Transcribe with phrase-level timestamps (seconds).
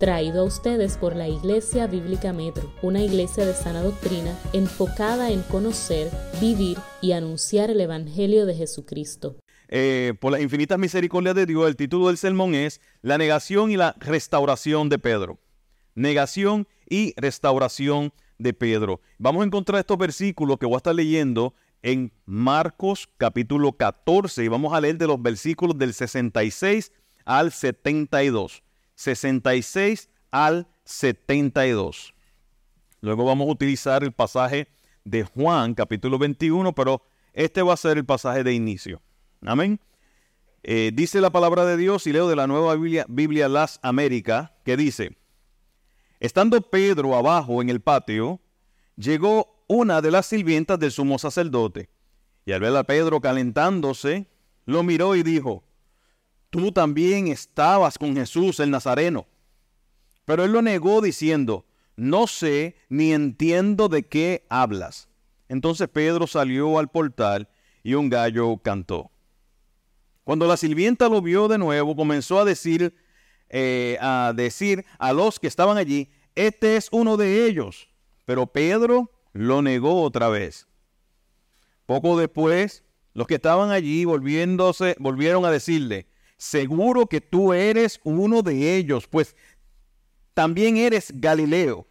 [0.00, 5.42] traído a ustedes por la Iglesia Bíblica Metro, una iglesia de sana doctrina enfocada en
[5.42, 9.36] conocer, vivir y anunciar el Evangelio de Jesucristo.
[9.68, 13.76] Eh, por las infinitas misericordias de Dios, el título del sermón es La negación y
[13.76, 15.38] la restauración de Pedro.
[15.94, 19.02] Negación y restauración de Pedro.
[19.18, 24.48] Vamos a encontrar estos versículos que voy a estar leyendo en Marcos capítulo 14 y
[24.48, 26.90] vamos a leer de los versículos del 66
[27.26, 28.62] al 72.
[29.00, 32.12] 66 al 72.
[33.00, 34.68] Luego vamos a utilizar el pasaje
[35.04, 39.00] de Juan capítulo 21, pero este va a ser el pasaje de inicio.
[39.40, 39.80] Amén.
[40.62, 44.50] Eh, dice la palabra de Dios y leo de la nueva Biblia, Biblia Las Américas,
[44.66, 45.16] que dice,
[46.18, 48.38] estando Pedro abajo en el patio,
[48.96, 51.88] llegó una de las sirvientas del sumo sacerdote,
[52.44, 54.26] y al ver a Pedro calentándose,
[54.66, 55.64] lo miró y dijo,
[56.50, 59.26] tú también estabas con Jesús el Nazareno.
[60.24, 61.64] Pero él lo negó diciendo,
[61.96, 65.08] no sé ni entiendo de qué hablas.
[65.48, 67.48] Entonces Pedro salió al portal
[67.82, 69.10] y un gallo cantó.
[70.24, 72.94] Cuando la sirvienta lo vio de nuevo, comenzó a decir,
[73.48, 77.88] eh, a decir a los que estaban allí, este es uno de ellos.
[78.26, 80.68] Pero Pedro lo negó otra vez.
[81.86, 86.06] Poco después, los que estaban allí volviéndose, volvieron a decirle,
[86.40, 89.36] seguro que tú eres uno de ellos, pues
[90.32, 91.86] también eres Galileo.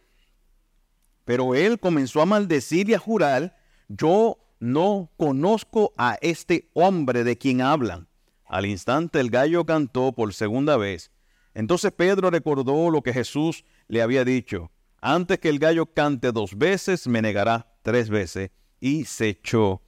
[1.24, 3.56] Pero él comenzó a maldecir y a jurar,
[3.86, 8.08] yo no conozco a este hombre de quien hablan.
[8.44, 11.12] Al instante el gallo cantó por segunda vez.
[11.54, 14.72] Entonces Pedro recordó lo que Jesús le había dicho.
[15.00, 18.50] Antes que el gallo cante dos veces, me negará tres veces.
[18.80, 19.80] Y se echó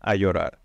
[0.00, 0.60] a llorar.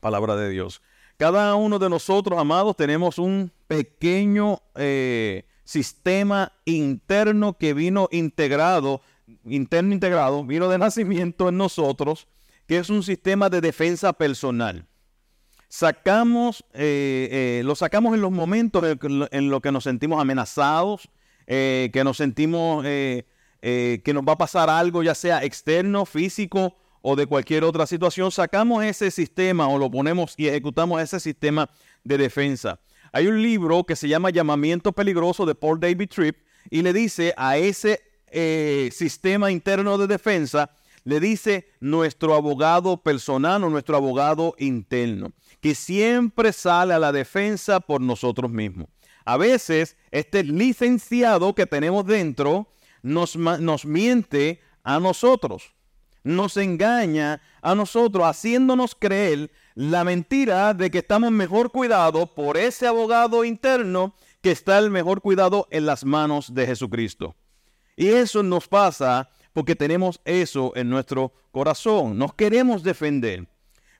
[0.00, 0.80] Palabra de Dios.
[1.20, 9.02] Cada uno de nosotros, amados, tenemos un pequeño eh, sistema interno que vino integrado,
[9.44, 12.26] interno integrado, vino de nacimiento en nosotros,
[12.66, 14.86] que es un sistema de defensa personal.
[15.68, 18.82] Sacamos, eh, eh, lo sacamos en los momentos
[19.30, 21.10] en los que nos sentimos amenazados,
[21.46, 27.26] que nos sentimos que nos va a pasar algo, ya sea externo, físico o de
[27.26, 31.70] cualquier otra situación, sacamos ese sistema o lo ponemos y ejecutamos ese sistema
[32.04, 32.80] de defensa.
[33.12, 36.36] Hay un libro que se llama Llamamiento Peligroso de Paul David Tripp
[36.70, 40.70] y le dice a ese eh, sistema interno de defensa,
[41.04, 47.80] le dice nuestro abogado personal o nuestro abogado interno, que siempre sale a la defensa
[47.80, 48.88] por nosotros mismos.
[49.24, 52.68] A veces este licenciado que tenemos dentro
[53.02, 55.72] nos, nos miente a nosotros
[56.22, 62.86] nos engaña a nosotros, haciéndonos creer la mentira de que estamos mejor cuidados por ese
[62.86, 67.34] abogado interno que está el mejor cuidado en las manos de Jesucristo.
[67.96, 73.48] Y eso nos pasa porque tenemos eso en nuestro corazón, nos queremos defender.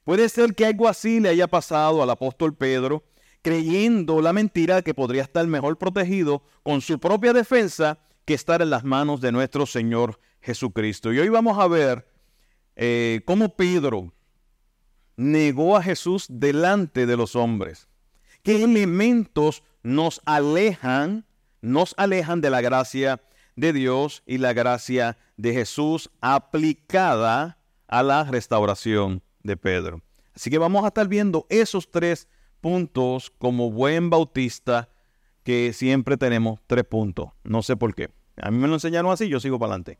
[0.04, 3.04] Puede ser que algo así le haya pasado al apóstol Pedro,
[3.42, 8.70] creyendo la mentira que podría estar mejor protegido con su propia defensa que estar en
[8.70, 11.12] las manos de nuestro Señor Jesucristo.
[11.12, 12.06] Y hoy vamos a ver
[12.76, 14.12] eh, cómo Pedro
[15.16, 17.88] negó a Jesús delante de los hombres.
[18.42, 21.26] ¿Qué elementos nos alejan,
[21.60, 23.20] nos alejan de la gracia
[23.54, 30.00] de Dios y la gracia de Jesús aplicada a la restauración de Pedro?
[30.34, 32.28] Así que vamos a estar viendo esos tres
[32.62, 34.88] puntos como buen bautista
[35.42, 37.30] que siempre tenemos tres puntos.
[37.44, 38.10] No sé por qué.
[38.36, 39.98] A mí me lo enseñaron así, yo sigo para adelante.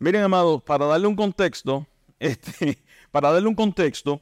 [0.00, 1.84] Miren, amados, para darle un contexto,
[2.20, 2.78] este,
[3.10, 4.20] para darle un contexto,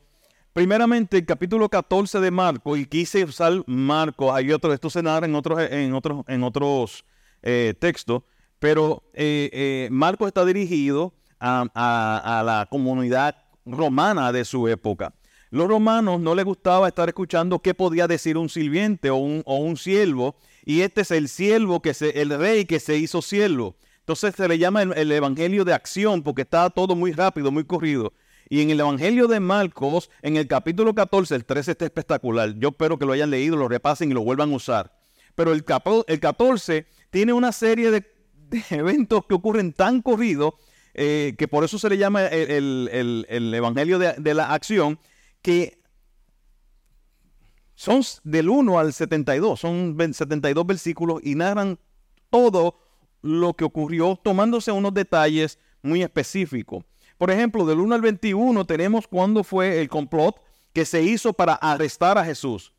[0.54, 5.26] primeramente el capítulo 14 de Marcos, y quise usar Marcos, hay otros, esto se narra
[5.26, 7.04] en otros, en otros, en otros
[7.42, 8.22] eh, textos,
[8.59, 13.36] pero eh, eh, Marcos está dirigido a, la comunidad
[13.66, 15.12] romana de su época.
[15.50, 19.56] Los romanos no les gustaba estar escuchando qué podía decir un sirviente o un, o
[19.56, 23.77] un siervo, y este es el siervo, que se, el rey que se hizo siervo.
[24.06, 28.12] Entonces se le llama el, evangelio de acción porque está todo muy rápido, muy corrido.
[28.48, 32.54] Y en el Evangelio de Marcos, en el capítulo 14, el 13 está espectacular.
[32.54, 34.97] Yo espero que lo hayan leído, lo repasen y lo vuelvan a usar.
[35.34, 35.64] Pero el,
[36.06, 38.06] el 14 tiene una serie de,
[38.70, 40.54] eventos que ocurren tan corridos
[40.94, 45.00] eh, que por eso se le llama el, Evangelio de, de, la acción,
[45.42, 45.80] que
[47.74, 51.80] son del 1 al 72, son 72 versículos y narran
[52.30, 52.85] todo
[53.26, 56.84] lo que ocurrió tomándose unos detalles muy específicos.
[57.18, 60.36] Por ejemplo, del 1 al 21 tenemos cuándo fue el complot
[60.72, 62.72] que se hizo para arrestar a Jesús.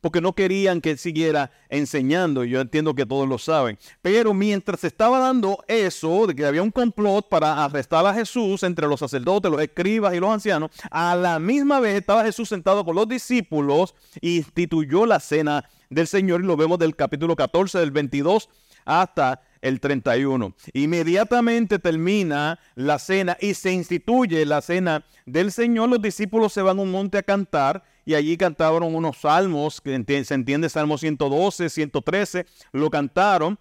[0.00, 2.44] porque no querían que siguiera enseñando.
[2.44, 3.78] Yo entiendo que todos lo saben.
[4.02, 8.62] Pero mientras se estaba dando eso, de que había un complot para arrestar a Jesús
[8.64, 12.84] entre los sacerdotes, los escribas y los ancianos, a la misma vez estaba Jesús sentado
[12.84, 17.78] con los discípulos y instituyó la cena del Señor y lo vemos del capítulo 14
[17.78, 18.50] del 22
[18.84, 20.54] hasta el 31.
[20.74, 25.88] Inmediatamente termina la cena y se instituye la cena del Señor.
[25.88, 30.24] Los discípulos se van a un monte a cantar y allí cantaron unos salmos, que
[30.24, 33.58] se entiende Salmo 112, 113, lo cantaron.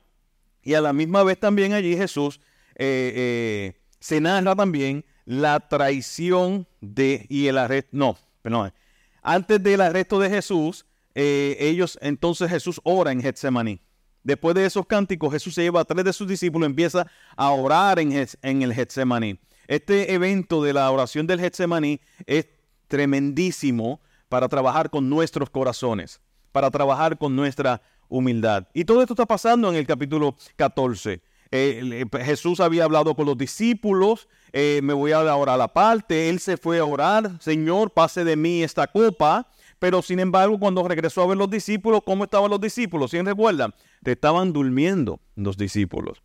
[0.61, 2.41] Y a la misma vez también allí Jesús
[2.75, 8.73] eh, eh, se narra también la traición de y el arresto, no, perdón,
[9.21, 10.85] antes del arresto de Jesús,
[11.15, 13.79] eh, ellos, entonces Jesús ora en Getsemaní.
[14.23, 17.49] Después de esos cánticos, Jesús se lleva a tres de sus discípulos y empieza a
[17.51, 19.37] orar en, el Getsemaní.
[19.67, 22.47] Este evento de la oración del Getsemaní es
[22.87, 23.99] tremendísimo
[24.29, 26.21] para trabajar con nuestros corazones,
[26.51, 28.67] para trabajar con nuestra humildad.
[28.73, 31.21] Y todo esto está pasando en el capítulo 14.
[31.51, 36.29] Eh, Jesús había hablado con los discípulos, eh, me voy a orar a la parte,
[36.29, 39.47] él se fue a orar, Señor, pase de mí esta copa,
[39.83, 43.11] pero sin embargo cuando regresó a ver los discípulos, ¿cómo estaban los discípulos?
[43.11, 43.73] ¿Sí recuerdan?
[44.05, 46.23] Estaban durmiendo los discípulos.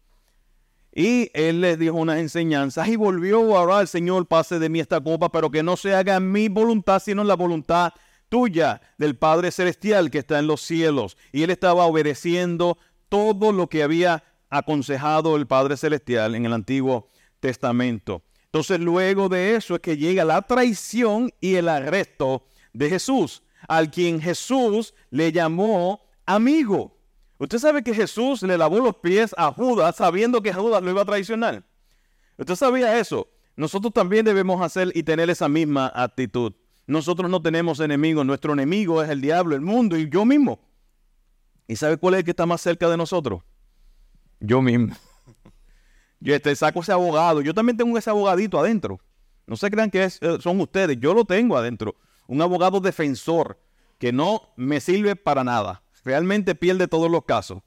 [0.94, 5.00] Y él les dijo unas enseñanzas y volvió a orar, Señor, pase de mí esta
[5.00, 7.94] copa, pero que no se haga mi voluntad, sino la voluntad
[8.28, 11.16] tuya del Padre Celestial que está en los cielos.
[11.32, 12.78] Y él estaba obedeciendo
[13.08, 17.08] todo lo que había aconsejado el Padre Celestial en el Antiguo
[17.40, 18.22] Testamento.
[18.44, 23.90] Entonces luego de eso es que llega la traición y el arresto de Jesús, al
[23.90, 26.96] quien Jesús le llamó amigo.
[27.38, 31.02] Usted sabe que Jesús le lavó los pies a Judas sabiendo que Judas lo iba
[31.02, 31.64] a traicionar.
[32.36, 33.28] Usted sabía eso.
[33.56, 36.52] Nosotros también debemos hacer y tener esa misma actitud.
[36.86, 38.24] Nosotros no tenemos enemigos.
[38.24, 40.60] Nuestro enemigo es el diablo, el mundo y yo mismo.
[41.66, 43.42] ¿Y sabe cuál es el que está más cerca de nosotros?
[44.40, 44.94] Yo mismo.
[46.20, 47.40] Yo este, saco ese abogado.
[47.40, 49.00] Yo también tengo ese abogadito adentro.
[49.46, 50.98] No se crean que eh, son ustedes.
[50.98, 51.94] Yo lo tengo adentro.
[52.28, 53.58] Un abogado defensor
[53.98, 57.62] que no me sirve para nada realmente pierde todos los casos,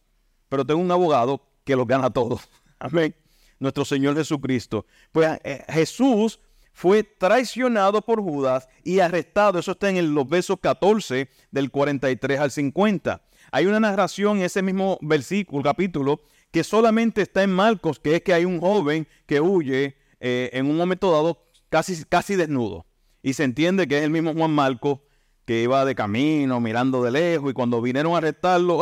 [0.50, 2.42] pero tengo un abogado que los gana todos.
[2.80, 3.16] Amén.
[3.60, 4.86] Nuestro Señor Jesucristo.
[5.12, 6.40] Pues eh, Jesús
[6.74, 9.60] fue traicionado por Judas y arrestado.
[9.60, 13.22] Eso está en los versos 14 del 43 al 50.
[13.52, 16.22] Hay una narración en ese mismo versículo, capítulo,
[16.52, 20.66] que solamente está en Marcos, que es que hay un joven que huye eh, en
[20.68, 22.86] un momento dado casi, casi desnudo.
[23.24, 25.00] Y se entiende que es el mismo Juan Marcos
[25.46, 28.80] que iba de camino, mirando de lejos, y cuando vinieron a arrestarlo,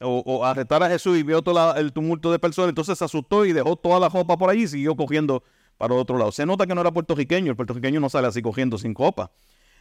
[0.00, 3.44] o, a arrestar a Jesús y vio todo el tumulto de personas, entonces se asustó
[3.44, 5.42] y dejó toda la copa por allí y siguió cogiendo
[5.78, 6.32] para otro lado.
[6.32, 9.30] Se nota que no era puertorriqueño, el puertorriqueño no sale así cogiendo sin copa.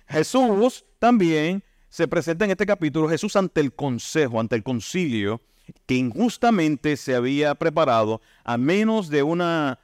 [0.08, 5.42] Jesús también se presenta en este capítulo, Jesús ante el consejo, ante el concilio,
[5.86, 9.80] que injustamente se había preparado a menos de una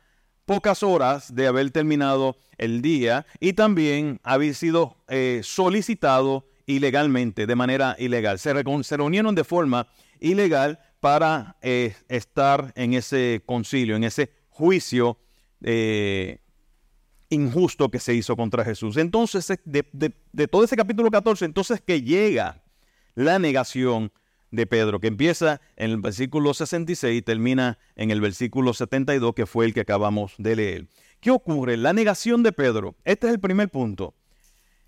[0.48, 7.56] pocas horas de haber terminado el día y también había sido eh, solicitado ilegalmente, de
[7.56, 8.40] manera ilegal.
[8.40, 9.90] Se, reunieron de forma
[10.22, 15.18] ilegal para eh, estar en ese concilio, en ese juicio
[15.62, 16.40] eh,
[17.30, 18.96] injusto que se hizo contra Jesús.
[18.96, 19.86] Entonces, de,
[20.32, 22.64] de todo ese capítulo 14, entonces que llega
[23.16, 24.14] la negación
[24.52, 29.46] de Pedro, que empieza en el versículo 66 y termina en el versículo 72, que
[29.46, 30.88] fue el que acabamos de leer.
[31.20, 31.78] ¿Qué ocurre?
[31.78, 32.96] La negación de Pedro.
[33.04, 34.14] Este es el primer punto.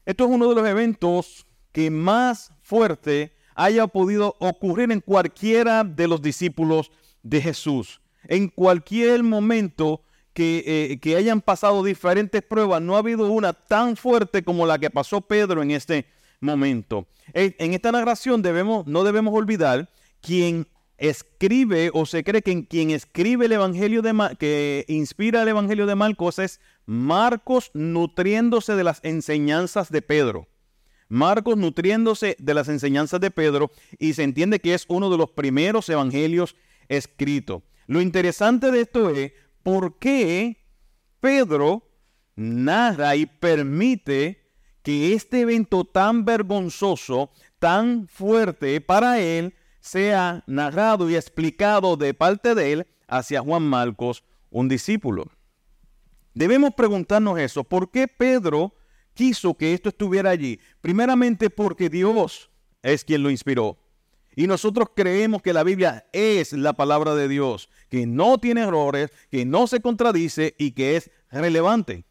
[0.05, 6.07] Esto es uno de los eventos que más fuerte haya podido ocurrir en cualquiera de
[6.07, 6.91] los discípulos
[7.23, 8.01] de Jesús.
[8.23, 10.01] En cualquier momento
[10.33, 14.79] que, eh, que hayan pasado diferentes pruebas, no ha habido una tan fuerte como la
[14.79, 16.18] que pasó Pedro en este momento.
[16.41, 19.89] En esta narración debemos, no debemos olvidar
[20.21, 20.67] quien
[20.97, 25.95] escribe o se cree que quien escribe el evangelio de que inspira el evangelio de
[25.95, 30.47] Marcos es Marcos nutriéndose de las enseñanzas de Pedro.
[31.07, 35.31] Marcos nutriéndose de las enseñanzas de Pedro y se entiende que es uno de los
[35.31, 36.55] primeros evangelios
[36.87, 37.63] escritos.
[37.87, 39.31] Lo interesante de esto es
[39.63, 40.57] por qué
[41.19, 41.83] Pedro
[42.35, 44.48] narra y permite
[44.83, 52.55] que este evento tan vergonzoso, tan fuerte para él, sea narrado y explicado de parte
[52.55, 55.27] de él hacia Juan Marcos, un discípulo.
[56.33, 58.73] Debemos preguntarnos eso, ¿por qué Pedro
[59.13, 60.59] quiso que esto estuviera allí?
[60.81, 62.49] Primeramente porque Dios
[62.81, 63.77] es quien lo inspiró.
[64.35, 69.11] Y nosotros creemos que la Biblia es la palabra de Dios, que no tiene errores,
[69.29, 72.05] que no se contradice y que es relevante.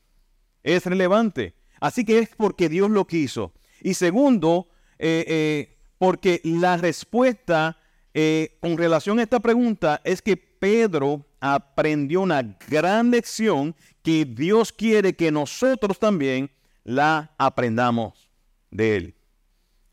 [0.62, 1.54] Es relevante.
[1.80, 3.52] Así que es porque Dios lo quiso.
[3.80, 4.68] Y segundo,
[4.98, 7.78] eh, eh, porque la respuesta
[8.14, 14.72] eh, con relación a esta pregunta es que Pedro aprendió una gran lección que Dios
[14.72, 16.50] quiere que nosotros también
[16.84, 18.28] la aprendamos
[18.70, 19.14] de él.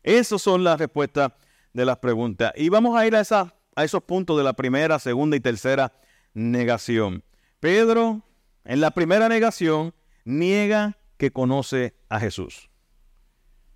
[0.02, 1.32] Esas son las respuestas
[1.72, 2.52] de las preguntas.
[2.56, 5.92] Y vamos a ir a, esa, a esos puntos de la primera, segunda y tercera
[6.32, 7.22] negación.
[7.60, 8.22] Pedro,
[8.64, 12.70] en la primera negación, niega que conoce a Jesús.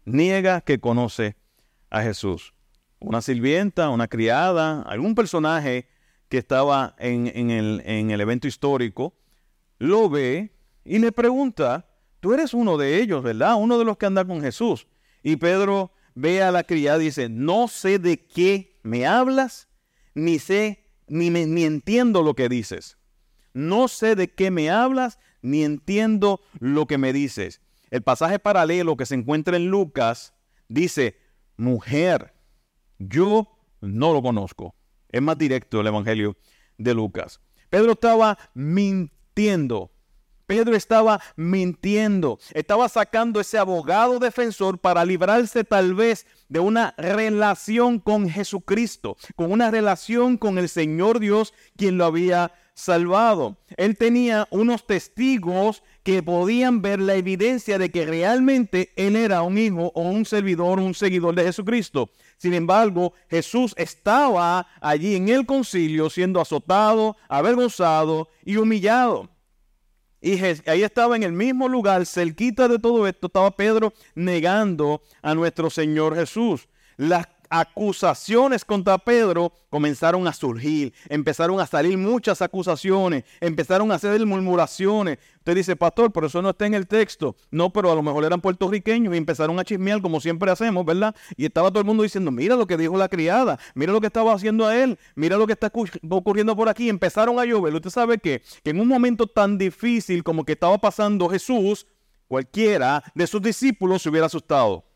[0.04, 1.36] Niega que conoce
[1.90, 2.54] a Jesús.
[2.98, 5.88] Una sirvienta, una criada, algún personaje
[6.28, 9.14] que estaba en, el, en el evento histórico,
[9.78, 10.54] lo ve
[10.84, 11.88] y le pregunta,
[12.20, 13.56] tú eres uno de ellos, ¿verdad?
[13.56, 14.86] Uno de los que anda con Jesús.
[15.22, 19.68] Y Pedro ve a la criada y dice, no sé de qué me hablas,
[20.14, 22.98] ni sé, ni, ni entiendo lo que dices.
[23.52, 27.60] No sé de qué me hablas, ni entiendo lo que me dices.
[27.90, 30.34] El pasaje paralelo que se encuentra en Lucas
[30.68, 31.18] dice,
[31.56, 32.34] mujer,
[32.98, 33.48] yo
[33.80, 34.74] no lo conozco.
[35.08, 36.36] Es más directo el Evangelio
[36.78, 37.40] de Lucas.
[37.68, 39.90] Pedro estaba mintiendo.
[40.46, 48.00] Pedro estaba mintiendo, estaba sacando ese abogado defensor para librarse tal vez de una relación
[48.00, 53.56] con Jesucristo, con una relación con el Señor Dios quien lo había salvado.
[53.76, 59.58] Él tenía unos testigos que podían ver la evidencia de que realmente él era un
[59.58, 62.10] hijo o un servidor, un seguidor de Jesucristo.
[62.38, 69.28] Sin embargo, Jesús estaba allí en el concilio siendo azotado, avergonzado y humillado.
[70.22, 75.34] Y ahí estaba en el mismo lugar, cerquita de todo esto, estaba Pedro negando a
[75.34, 76.68] nuestro Señor Jesús.
[76.96, 84.24] Las acusaciones contra Pedro comenzaron a surgir, empezaron a salir muchas acusaciones, empezaron a hacer
[84.24, 85.18] murmuraciones.
[85.38, 87.34] Usted dice, pastor, por eso no está en el texto.
[87.50, 91.14] No, pero a lo mejor eran puertorriqueños y empezaron a chismear como siempre hacemos, ¿verdad?
[91.36, 94.06] Y estaba todo el mundo diciendo, mira lo que dijo la criada, mira lo que
[94.06, 95.72] estaba haciendo a él, mira lo que está
[96.08, 96.88] ocurriendo por aquí.
[96.88, 97.74] Empezaron a llover.
[97.74, 101.86] Usted sabe que, que en un momento tan difícil como que estaba pasando Jesús,
[102.28, 104.89] cualquiera de sus discípulos se hubiera asustado.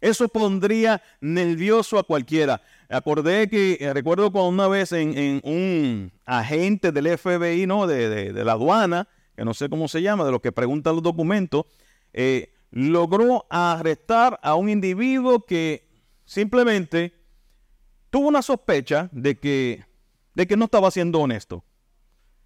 [0.00, 2.62] Eso pondría nervioso a cualquiera.
[2.88, 7.86] Acordé que, eh, recuerdo cuando una vez en, un agente del FBI, ¿no?
[7.86, 11.66] De, la aduana, que no sé cómo se llama, de los que preguntan los documentos,
[12.12, 15.88] eh, logró arrestar a un individuo que
[16.24, 17.14] simplemente
[18.10, 19.84] tuvo una sospecha de que,
[20.34, 21.64] de que no estaba siendo honesto.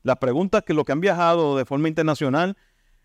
[0.03, 2.57] Las preguntas que los que han viajado de forma internacional,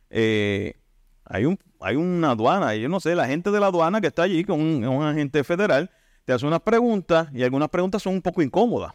[0.10, 0.80] eh,
[1.30, 4.24] hay, un, hay una aduana, yo no sé, la gente de la aduana que está
[4.24, 5.92] allí con un, agente federal,
[6.26, 8.94] te hace unas preguntas y algunas preguntas son un poco incómodas.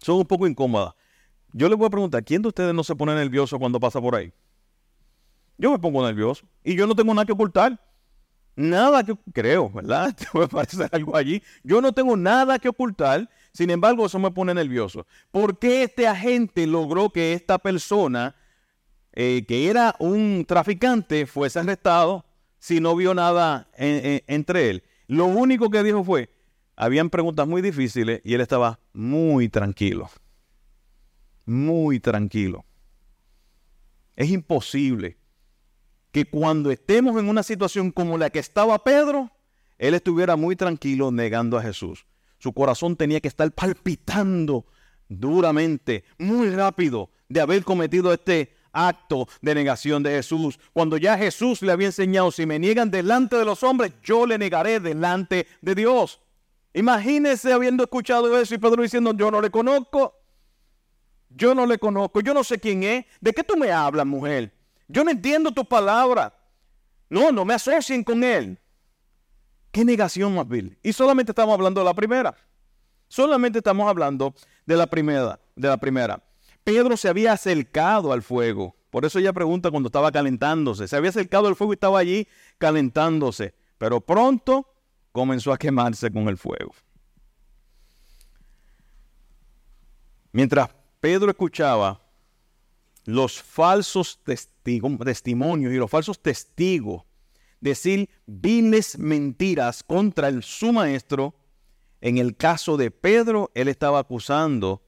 [0.00, 0.94] Son un poco incómodas.
[1.52, 4.14] Yo les voy a preguntar, ¿quién de ustedes no se pone nervioso cuando pasa por
[4.14, 4.32] ahí?
[5.56, 7.80] Yo me pongo nervioso y yo no tengo nada que ocultar.
[8.54, 10.16] Nada que creo, ¿verdad?
[10.34, 11.40] Me parece algo allí.
[11.62, 13.30] Yo no tengo nada que ocultar.
[13.52, 15.06] Sin embargo, eso me pone nervioso.
[15.30, 18.34] ¿Por qué este agente logró que esta persona
[19.20, 22.24] eh, que era un traficante fuese arrestado
[22.60, 24.84] si no vio nada entre él.
[25.08, 26.30] Lo único que dijo fue,
[26.76, 30.08] habían preguntas muy difíciles y él estaba muy tranquilo.
[31.46, 32.64] Muy tranquilo.
[34.14, 35.18] Es imposible
[36.12, 39.32] que cuando estemos en una situación como la que estaba Pedro,
[39.78, 42.06] él estuviera muy tranquilo negando a Jesús.
[42.38, 44.64] Su corazón tenía que estar palpitando
[45.08, 50.58] duramente, muy rápido, de haber cometido este acto de negación de Jesús.
[50.72, 54.38] Cuando ya Jesús le había enseñado, si me niegan delante de los hombres, yo le
[54.38, 56.20] negaré delante de Dios.
[56.74, 60.14] Imagínese habiendo escuchado eso y Pedro diciendo, yo no le conozco.
[61.30, 63.04] Yo no le conozco, yo no sé quién es.
[63.20, 64.52] ¿De qué tú me hablas, mujer?
[64.86, 66.32] Yo no entiendo tus palabras.
[67.10, 68.58] No, no me asocien con él.
[69.70, 70.78] Qué negación más vil.
[70.82, 72.34] Y solamente estamos hablando de la primera.
[73.08, 74.34] Solamente estamos hablando
[74.66, 76.22] de la primera, de la primera.
[76.68, 78.76] Pedro se había acercado al fuego.
[78.90, 80.86] Por eso ella pregunta cuando estaba calentándose.
[80.86, 83.54] Se había acercado al fuego y estaba allí calentándose.
[83.78, 84.70] Pero pronto
[85.10, 86.74] comenzó a quemarse con el fuego.
[90.30, 90.68] Mientras
[91.00, 92.02] Pedro escuchaba
[93.06, 97.02] los falsos testimonios y los falsos testigos
[97.60, 101.34] decir viles mentiras contra el, su maestro,
[102.02, 104.82] en el caso de Pedro, él estaba acusando,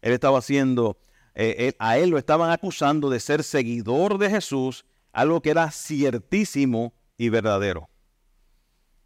[0.00, 0.96] él estaba haciendo
[1.40, 6.92] eh, a él lo estaban acusando de ser seguidor de Jesús, algo que era ciertísimo
[7.16, 7.88] y verdadero.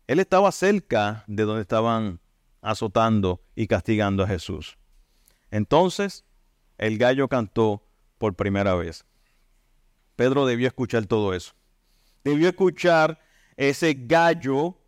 [0.06, 2.20] Él estaba cerca de donde estaban
[2.62, 4.78] azotando y castigando a Jesús.
[5.50, 6.24] Entonces,
[6.78, 7.84] el gallo cantó
[8.16, 9.04] por primera vez.
[10.16, 11.52] Pedro debió escuchar todo eso.
[12.24, 13.20] Debió escuchar
[13.56, 14.78] ese gallo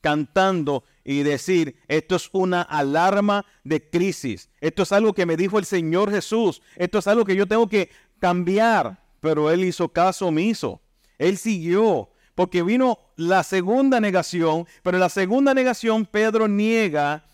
[0.00, 5.58] cantando y decir, esto es una alarma de crisis, esto es algo que me dijo
[5.58, 10.26] el Señor Jesús, esto es algo que yo tengo que cambiar, pero él hizo caso
[10.26, 10.80] omiso,
[11.18, 17.24] él siguió, porque vino la segunda negación, pero en la segunda negación Pedro niega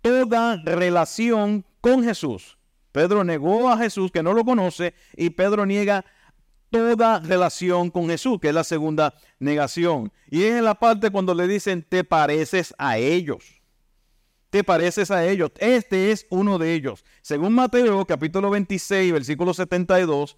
[0.00, 2.56] toda relación con Jesús.
[2.92, 6.06] Pedro negó a Jesús que no lo conoce y Pedro niega
[6.78, 10.12] toda relación con Jesús, que es la segunda negación.
[10.30, 13.60] Y es en la parte cuando le dicen, te pareces a ellos.
[14.50, 15.50] Te pareces a ellos.
[15.58, 17.04] Este es uno de ellos.
[17.22, 20.36] Según Mateo capítulo 26, versículo 72,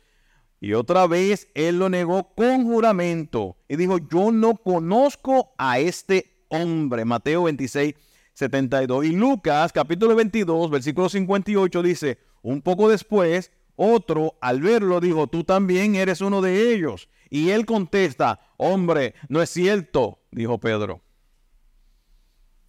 [0.61, 6.45] y otra vez él lo negó con juramento y dijo, yo no conozco a este
[6.49, 7.05] hombre.
[7.05, 7.95] Mateo 26,
[8.35, 9.05] 72.
[9.05, 15.45] Y Lucas capítulo 22, versículo 58 dice, un poco después, otro, al verlo, dijo, tú
[15.45, 17.09] también eres uno de ellos.
[17.31, 21.03] Y él contesta, hombre, no es cierto, dijo Pedro.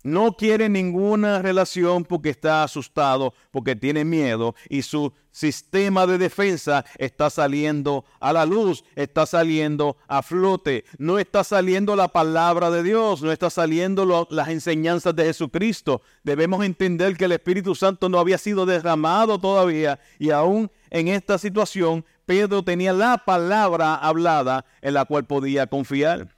[0.03, 6.85] No quiere ninguna relación porque está asustado, porque tiene miedo y su sistema de defensa
[6.97, 10.85] está saliendo a la luz, está saliendo a flote.
[10.97, 16.01] No está saliendo la palabra de Dios, no está saliendo las enseñanzas de Jesucristo.
[16.23, 21.37] Debemos entender que el Espíritu Santo no había sido derramado todavía y aún en esta
[21.37, 26.35] situación Pedro tenía la palabra hablada en la cual podía confiar.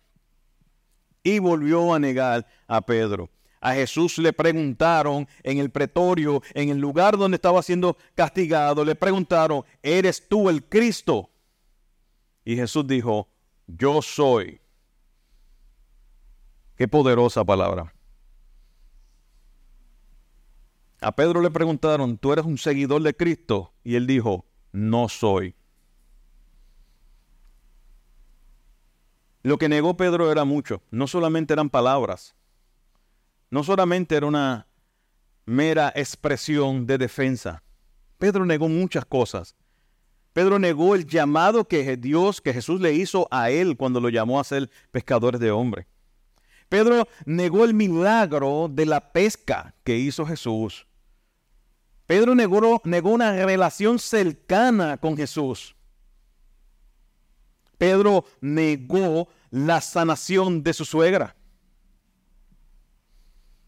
[1.24, 3.30] Y volvió a negar a Pedro.
[3.62, 8.96] A Jesús le preguntaron en el pretorio, en el lugar donde estaba siendo castigado, le
[8.96, 11.30] preguntaron, ¿eres tú el Cristo?
[12.44, 13.30] Y Jesús dijo,
[13.68, 14.60] yo soy.
[16.76, 17.94] Qué poderosa palabra.
[21.00, 23.74] A Pedro le preguntaron, ¿tú eres un seguidor de Cristo?
[23.84, 25.56] Y él dijo, no soy.
[29.44, 32.36] Lo que negó Pedro era mucho, no solamente eran palabras,
[33.52, 34.66] no solamente era una
[35.46, 37.62] mera expresión de defensa.
[38.18, 39.56] Pedro negó muchas cosas.
[40.34, 44.40] Pedro negó el llamado que Dios, que Jesús le hizo a él cuando lo llamó
[44.40, 45.86] a ser pescadores de hombres.
[46.70, 50.88] Pedro negó el milagro de la pesca que hizo Jesús.
[52.08, 55.76] Pedro negó, negó una relación cercana con Jesús.
[57.78, 61.36] Pedro negó la sanación de su suegra.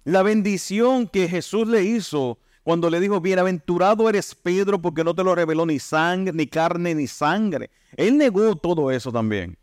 [0.03, 5.23] La bendición que Jesús le hizo cuando le dijo, bienaventurado eres Pedro porque no te
[5.23, 7.69] lo reveló ni sangre, ni carne, ni sangre.
[7.95, 9.57] Él negó todo eso también.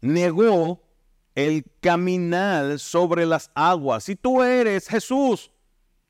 [0.00, 0.82] Negó
[1.34, 4.04] el caminar sobre las aguas.
[4.04, 5.50] Si tú eres Jesús,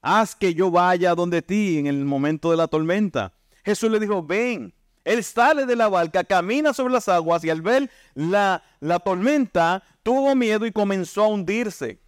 [0.01, 3.33] haz que yo vaya donde ti en el momento de la tormenta.
[3.65, 4.73] Jesús le dijo, ven.
[5.05, 9.83] Él sale de la barca, camina sobre las aguas y al ver la, la tormenta
[10.03, 11.99] tuvo miedo y comenzó a hundirse.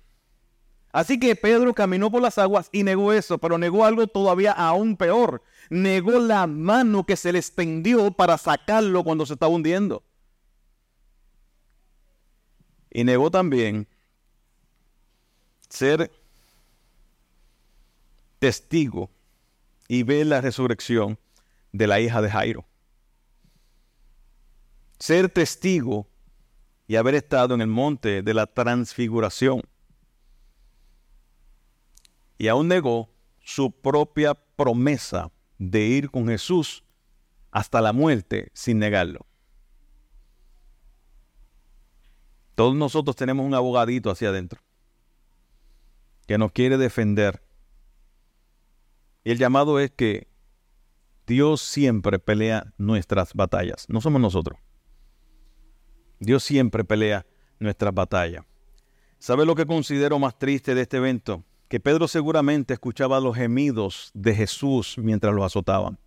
[0.93, 4.97] Así que Pedro caminó por las aguas y negó eso, pero negó algo todavía aún
[4.97, 5.43] peor.
[5.69, 10.03] Negó la mano que se le extendió para sacarlo cuando se estaba hundiendo.
[12.91, 13.87] Y negó también
[15.69, 16.11] ser
[18.41, 19.11] testigo
[19.87, 21.19] y ver la resurrección
[21.73, 22.67] de la hija de Jairo.
[24.99, 26.09] Ser testigo
[26.89, 29.63] y haber estado en el monte de la transfiguración
[32.41, 36.85] y aún negó su propia promesa de ir con Jesús
[37.51, 39.27] hasta la muerte sin negarlo.
[42.55, 44.63] Todos nosotros tenemos un abogadito hacia adentro
[46.27, 47.43] que nos quiere defender.
[49.23, 50.27] Y el llamado es que
[51.27, 54.59] Dios siempre pelea nuestras batallas, no somos nosotros.
[56.21, 57.27] Dios siempre pelea
[57.59, 58.47] nuestras batallas.
[59.19, 61.45] ¿Sabe lo que considero más triste de este evento?
[61.71, 66.01] Que Pedro seguramente escuchaba los gemidos de Jesús mientras lo azotaban.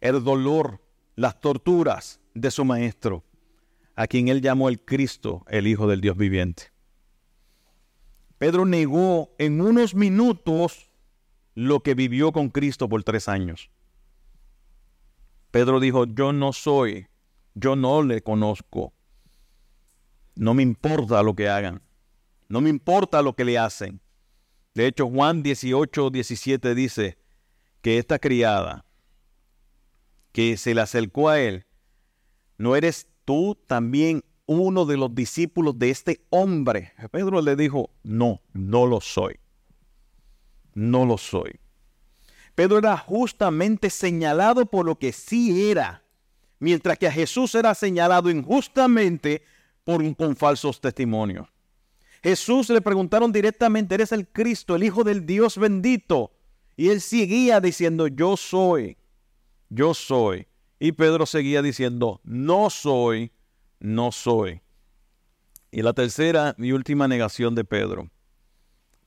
[0.00, 0.80] El dolor,
[1.16, 3.22] las torturas de su maestro,
[3.94, 6.72] a quien él llamó el Cristo, el Hijo del Dios viviente.
[8.38, 10.90] Pedro negó en unos minutos
[11.54, 13.70] lo que vivió con Cristo por tres años.
[15.50, 17.06] Pedro dijo, yo no soy,
[17.54, 18.94] yo no le conozco.
[20.36, 21.82] No me importa lo que hagan,
[22.48, 24.00] no me importa lo que le hacen.
[24.74, 27.18] De hecho, Juan 18, 17 dice
[27.82, 28.84] que esta criada
[30.32, 31.66] que se le acercó a él,
[32.56, 36.92] ¿no eres tú también uno de los discípulos de este hombre?
[37.10, 39.38] Pedro le dijo, no, no lo soy.
[40.74, 41.58] No lo soy.
[42.54, 46.04] Pedro era justamente señalado por lo que sí era,
[46.58, 49.42] mientras que a Jesús era señalado injustamente
[49.82, 51.48] por, con falsos testimonios.
[52.22, 56.32] Jesús le preguntaron directamente, ¿eres el Cristo, el Hijo del Dios bendito?
[56.76, 58.96] Y él seguía diciendo, yo soy,
[59.68, 60.46] yo soy.
[60.78, 63.32] Y Pedro seguía diciendo, no soy,
[63.78, 64.62] no soy.
[65.70, 68.10] Y la tercera y última negación de Pedro.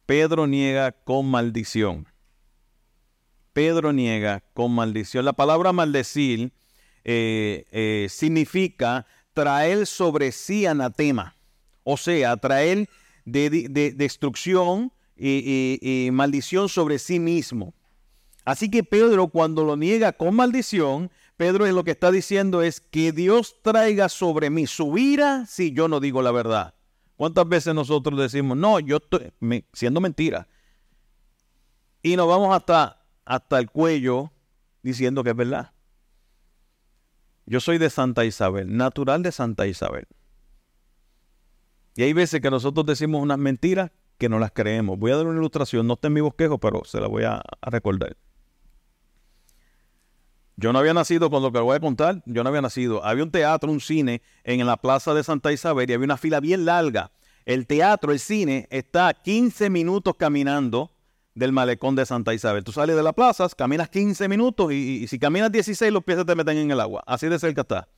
[0.06, 2.08] Pedro niega con maldición.
[3.54, 5.26] Pedro niega con maldición.
[5.26, 6.52] La palabra maldecir
[7.04, 11.36] eh, eh, significa traer sobre sí anatema.
[11.84, 12.88] O sea, traer
[13.26, 17.74] de, destrucción y, maldición sobre sí mismo.
[18.46, 22.82] Así que Pedro cuando lo niega con maldición, Pedro es lo que está diciendo es
[22.82, 26.74] que Dios traiga sobre mí su ira si yo no digo la verdad.
[27.16, 29.34] ¿Cuántas veces nosotros decimos, no, yo estoy
[29.72, 30.48] siendo mentira?
[32.02, 34.32] Y nos vamos hasta, hasta el cuello
[34.82, 35.72] diciendo que es verdad.
[37.46, 40.08] Yo soy de Santa Isabel, natural de Santa Isabel.
[41.96, 44.98] Y hay veces que nosotros decimos unas mentiras que no las creemos.
[44.98, 47.42] Voy a dar una ilustración, no está en mi bosquejo, pero se la voy a,
[47.62, 48.16] recordar.
[50.56, 53.04] Yo no había nacido, con lo que voy a contar, yo no había nacido.
[53.04, 56.40] Había un teatro, un cine en la plaza de Santa Isabel y había una fila
[56.40, 57.12] bien larga.
[57.46, 60.92] El teatro, el cine, está a 15 minutos caminando
[61.36, 62.64] del malecón de Santa Isabel.
[62.64, 66.20] Tú sales de la plaza, caminas 15 minutos y, y, si caminas 16 los pies
[66.20, 67.04] se te meten en el agua.
[67.08, 67.90] Así de cerca está.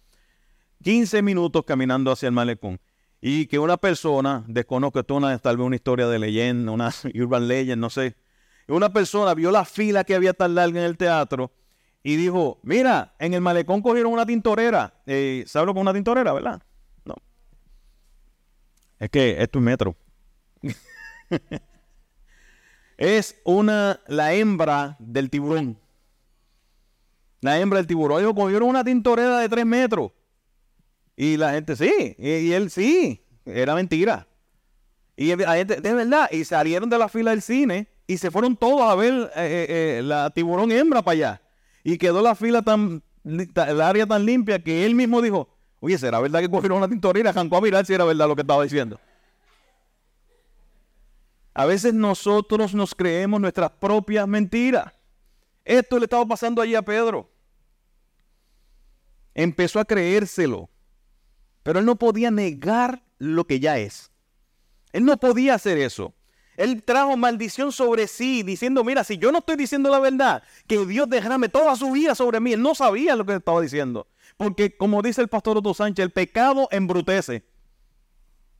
[0.84, 2.80] 15 minutos caminando hacia el malecón
[3.28, 7.82] y que una persona, desconozco, esto tal vez una historia de leyenda, una urban legend,
[7.82, 8.16] no sé,
[8.68, 11.52] una persona vio la fila que había tan larga en el teatro
[12.04, 15.02] y dijo, mira, en el malecón cogieron una tintorera.
[15.08, 16.62] Eh, ¿Sabes lo que es una tintorera, verdad?
[17.04, 17.16] No.
[19.00, 19.96] Es que esto es metro.
[22.98, 25.80] es una, la hembra del tiburón.
[27.42, 28.20] La hembra del tiburón.
[28.20, 30.12] Dijo, cogieron una tintorera de tres metros.
[31.16, 34.28] Y la gente, sí, y, él sí, era mentira.
[35.16, 38.56] Y la gente, de verdad, y salieron de la fila del cine y se fueron
[38.58, 41.42] todos a ver eh, eh, eh, la tiburón hembra para allá.
[41.84, 45.48] Y quedó la fila tan, el área tan limpia que él mismo dijo,
[45.80, 47.32] oye, ¿será verdad que cogieron una tintorera?
[47.32, 49.00] Jancó a mirar si era verdad lo que estaba diciendo.
[51.54, 54.92] A veces nosotros nos creemos nuestras propias mentiras.
[55.64, 57.32] Esto le estaba pasando allí a Pedro.
[59.34, 60.70] Empezó a creérselo.
[61.66, 64.12] Pero él no podía negar lo que ya es.
[64.94, 66.14] Él no podía hacer eso.
[66.58, 70.86] Él trajo maldición sobre sí, diciendo, mira, si yo no estoy diciendo la verdad, que
[70.86, 72.54] Dios derrame toda su vida sobre mí.
[72.54, 74.06] Él no sabía lo que estaba diciendo.
[74.38, 77.44] Porque como dice el pastor Otto Sánchez, el pecado embrutece.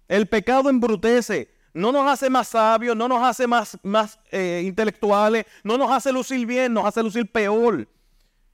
[0.08, 1.54] El pecado embrutece.
[1.76, 3.78] No nos hace más sabios, no nos hace más,
[4.32, 7.88] eh, intelectuales, no nos hace lucir bien, nos hace lucir peor.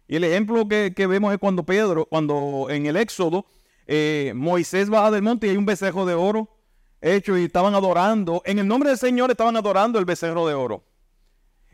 [0.10, 3.46] Y el ejemplo que, que vemos es cuando Pedro, cuando en el Éxodo,
[3.94, 6.48] eh, Moisés baja del monte y hay un becerro de oro
[7.02, 8.42] hecho y estaban adorando.
[8.46, 10.86] En el nombre del Señor estaban adorando el becerro de oro.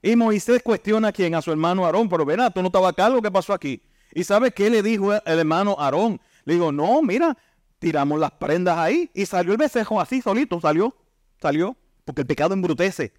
[0.02, 3.08] Y Moisés cuestiona a quién, a su hermano Aarón, pero verá, tú no estabas acá,
[3.08, 3.84] lo que pasó aquí.
[4.16, 6.20] ¿Y sabe qué le dijo el hermano Aarón?
[6.44, 7.38] Le digo, no, mira,
[7.78, 10.96] tiramos las prendas ahí y salió el becerro así solito, salió,
[11.40, 13.14] salió, porque el pecado embrutece.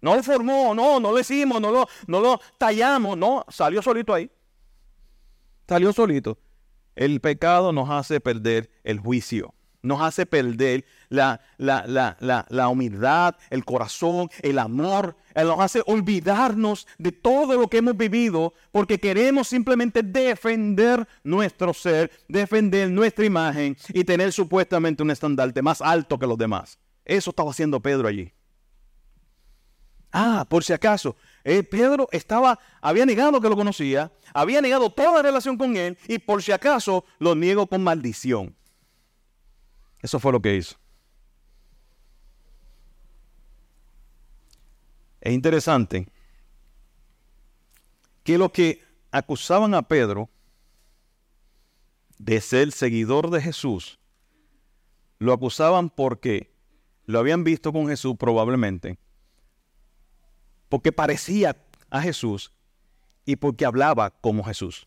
[0.00, 4.12] No lo formó, no, no lo hicimos, no lo, no lo tallamos, no, salió solito
[4.12, 4.28] ahí.
[5.68, 6.36] Salió solito.
[6.98, 14.28] El pecado nos hace perder el juicio, nos hace perder la, la, humildad, el corazón,
[14.42, 21.06] el amor, nos hace olvidarnos de todo lo que hemos vivido porque queremos simplemente defender
[21.22, 26.80] nuestro ser, defender nuestra imagen y tener supuestamente un estandarte más alto que los demás.
[27.04, 28.32] Eso estaba haciendo Pedro allí.
[30.12, 35.22] Ah, por si acaso, eh, Pedro estaba, había negado que lo conocía, había negado toda
[35.22, 38.54] relación con él y por si acaso lo niego con maldición.
[40.00, 40.76] Eso fue lo que hizo.
[45.20, 46.08] Es interesante
[48.22, 50.30] que los que acusaban a Pedro
[52.18, 53.98] de ser seguidor de Jesús,
[55.18, 56.50] lo acusaban porque
[57.04, 58.98] lo habían visto con Jesús probablemente
[60.68, 61.56] porque parecía
[61.90, 62.52] a Jesús
[63.24, 64.86] y porque hablaba como Jesús.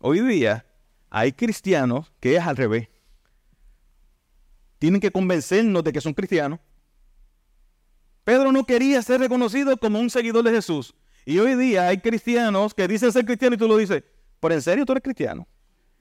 [0.00, 0.66] Hoy día
[1.10, 2.88] hay cristianos que es al revés.
[4.78, 6.60] Tienen que convencernos de que son cristianos.
[8.24, 10.94] Pedro no quería ser reconocido como un seguidor de Jesús.
[11.26, 14.02] Y hoy día hay cristianos que dicen ser cristianos y tú lo dices,
[14.40, 15.46] ¿pero en serio tú eres cristiano?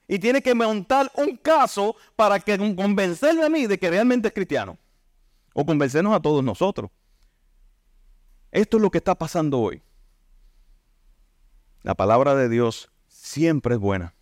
[0.07, 4.33] Y tiene que montar un caso para que convencerme a mí de que realmente es
[4.33, 4.77] cristiano.
[5.53, 6.89] O convencernos a todos nosotros.
[8.53, 9.81] Esto es lo que está pasando hoy.
[11.81, 14.13] La palabra de Dios siempre es buena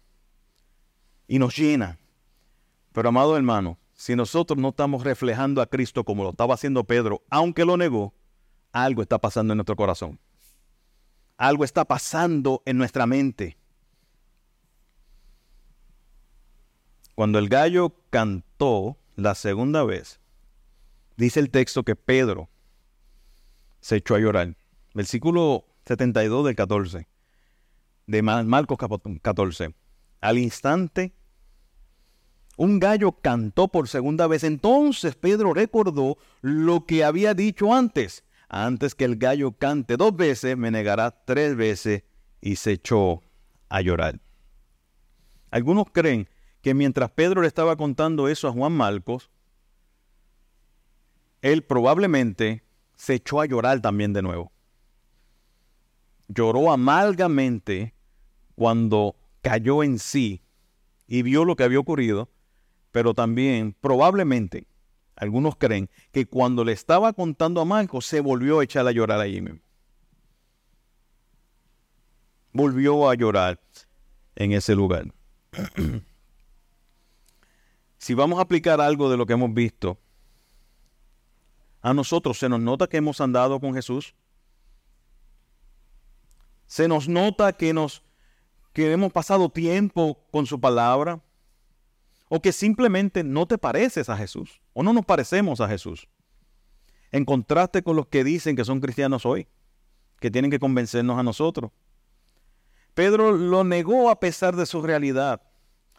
[1.27, 1.99] y nos llena.
[2.93, 7.21] Pero amado hermano, si nosotros no estamos reflejando a Cristo como lo estaba haciendo Pedro,
[7.29, 8.13] aunque lo negó,
[8.71, 10.17] algo está pasando en nuestro corazón.
[11.35, 13.57] Algo está pasando en nuestra mente.
[17.15, 20.21] Cuando el gallo cantó la segunda vez,
[21.17, 22.47] dice el texto que Pedro
[23.81, 24.55] se echó a llorar.
[24.93, 27.07] Versículo 72 del 14,
[28.07, 28.77] de Marcos
[29.21, 29.75] 14.
[30.21, 31.13] Al instante,
[32.57, 34.43] un gallo cantó por segunda vez.
[34.43, 38.23] Entonces Pedro recordó lo que había dicho antes.
[38.49, 42.03] Antes que el gallo cante dos veces, me negará tres veces
[42.41, 43.21] y se echó
[43.69, 44.19] a llorar.
[45.49, 46.27] Algunos creen
[46.61, 49.29] que mientras Pedro le estaba contando eso a Juan Marcos,
[51.41, 52.63] él probablemente
[53.01, 54.51] se echó a llorar también de nuevo.
[56.27, 57.95] Lloró amargamente
[58.53, 60.43] cuando cayó en sí
[61.07, 62.29] y vio lo que había ocurrido,
[62.91, 64.67] pero también probablemente
[65.15, 69.19] algunos creen que cuando le estaba contando a Marcos se volvió a echar a llorar
[69.19, 69.61] allí mismo.
[72.53, 73.59] Volvió a llorar
[74.35, 75.11] en ese lugar.
[77.97, 79.97] si vamos a aplicar algo de lo que hemos visto,
[81.81, 84.13] a nosotros se nos nota que hemos andado con Jesús.
[86.67, 88.03] Se nos nota que nos
[88.73, 91.21] que hemos pasado tiempo con su palabra
[92.29, 96.07] o que simplemente no te pareces a Jesús o no nos parecemos a Jesús.
[97.11, 99.47] En contraste con los que dicen que son cristianos hoy,
[100.21, 101.71] que tienen que convencernos a nosotros.
[102.93, 105.41] Pedro lo negó a pesar de su realidad,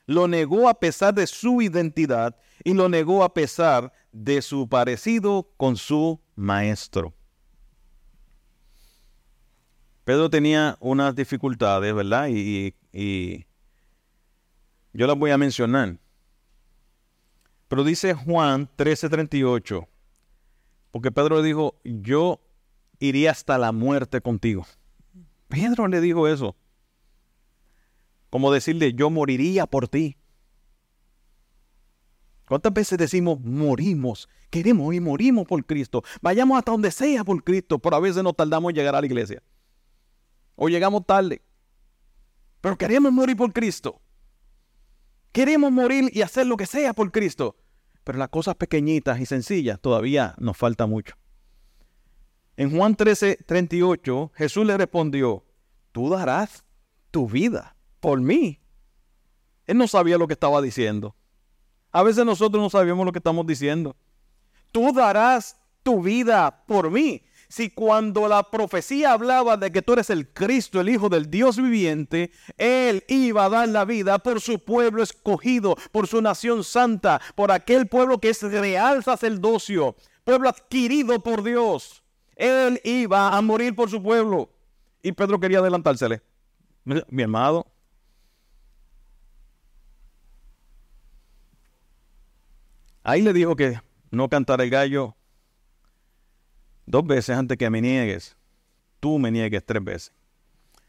[0.07, 5.51] lo negó a pesar de su identidad y lo negó a pesar de su parecido
[5.57, 7.15] con su maestro.
[10.05, 12.29] Pedro tenía unas dificultades, ¿verdad?
[12.31, 12.75] Y,
[14.93, 15.99] yo las voy a mencionar.
[17.69, 19.89] Pero dice Juan 13:38,
[20.91, 22.41] porque Pedro le dijo, yo
[22.99, 24.67] iría hasta la muerte contigo.
[25.49, 26.57] Pedro le dijo eso.
[28.29, 30.17] Como decirle, yo moriría por ti.
[32.53, 34.29] ¿Cuántas veces decimos morimos?
[34.51, 36.05] Queremos y morimos por Cristo.
[36.21, 39.07] Vayamos hasta donde sea por Cristo, pero a veces nos tardamos en llegar a la
[39.07, 39.43] iglesia.
[40.55, 41.41] O llegamos tarde.
[42.61, 44.03] Pero queremos morir por Cristo.
[45.33, 47.57] Queremos morir y hacer lo que sea por Cristo.
[48.05, 51.15] Pero las cosas pequeñitas y sencillas todavía nos falta mucho.
[52.59, 55.47] En Juan 13, 38, Jesús le respondió,
[55.91, 56.67] tú darás
[57.11, 58.61] tu vida por mí.
[59.65, 61.17] Él no sabía lo que estaba diciendo.
[61.93, 63.95] A veces nosotros no sabemos lo que estamos diciendo.
[64.73, 67.23] Tú darás tu vida por mí.
[67.49, 71.59] Si cuando la profecía hablaba de que tú eres el Cristo, el Hijo del Dios
[71.59, 77.21] viviente, Él iba a dar la vida por su pueblo escogido, por su nación santa,
[77.35, 82.03] por aquel pueblo que es real sacerdocio, pueblo adquirido por Dios.
[82.37, 84.49] Él iba a morir por su pueblo.
[85.03, 86.23] Y Pedro quería adelantársele.
[86.85, 87.67] Mi amado,
[93.03, 95.17] Ahí le dijo que no cantara el gallo
[96.87, 98.37] dos veces antes que me niegues.
[99.01, 100.13] Tú me niegues tres veces.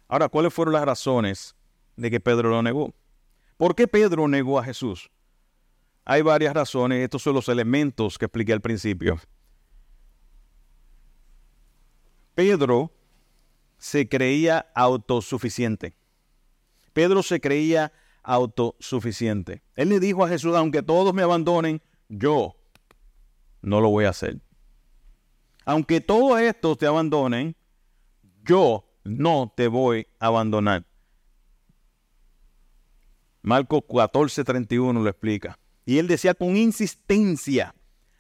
[0.08, 1.56] Ahora, ¿cuáles fueron las razones
[1.96, 2.94] de que Pedro lo negó?
[3.58, 5.10] ¿Por qué Pedro negó a Jesús?
[6.06, 7.04] Hay varias razones.
[7.04, 9.20] Estos son los elementos que expliqué al principio.
[12.36, 12.92] Pedro
[13.78, 15.96] se creía autosuficiente.
[16.94, 19.62] Pedro se creía autosuficiente.
[19.76, 22.56] Él le dijo a Jesús, aunque todos me abandonen, yo
[23.62, 24.40] no lo voy a hacer.
[25.66, 27.56] Aunque todos estos te abandonen,
[28.44, 30.86] yo no te voy a abandonar.
[33.42, 35.58] Marcos 14:31 lo explica.
[35.86, 37.76] Y él decía con insistencia,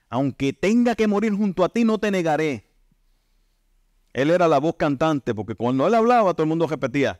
[0.09, 2.69] aunque tenga que morir junto a ti, no te negaré.
[4.13, 7.19] Él era la voz cantante, porque cuando él hablaba, todo el mundo repetía,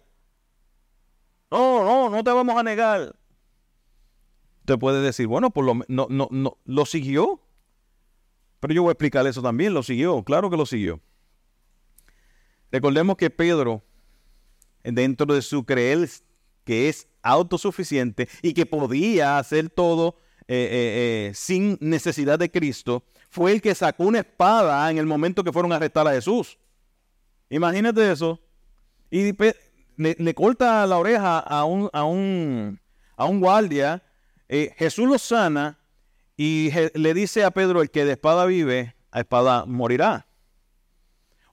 [1.50, 3.16] no, no, no te vamos a negar.
[4.64, 7.42] Usted puede decir, bueno, pues lo, no, no, no, lo siguió.
[8.62, 11.02] Pero yo voy a explicar eso también, lo siguió, claro que lo siguió.
[12.72, 13.84] Recordemos que Pedro,
[14.82, 16.10] dentro de su creer
[16.64, 20.16] que es autosuficiente y que podía hacer todo
[20.48, 25.06] eh, eh, eh, sin necesidad de Cristo, fue el que sacó una espada en el
[25.06, 26.58] momento que fueron a arrestar a Jesús.
[27.50, 28.40] Imagínate eso.
[29.12, 29.36] Y
[29.98, 32.80] le, corta la oreja a un, a un,
[33.18, 34.02] a un guardia
[34.56, 35.80] eh, Jesús lo sana
[36.38, 40.28] y le dice a Pedro, el que de espada vive, a espada morirá.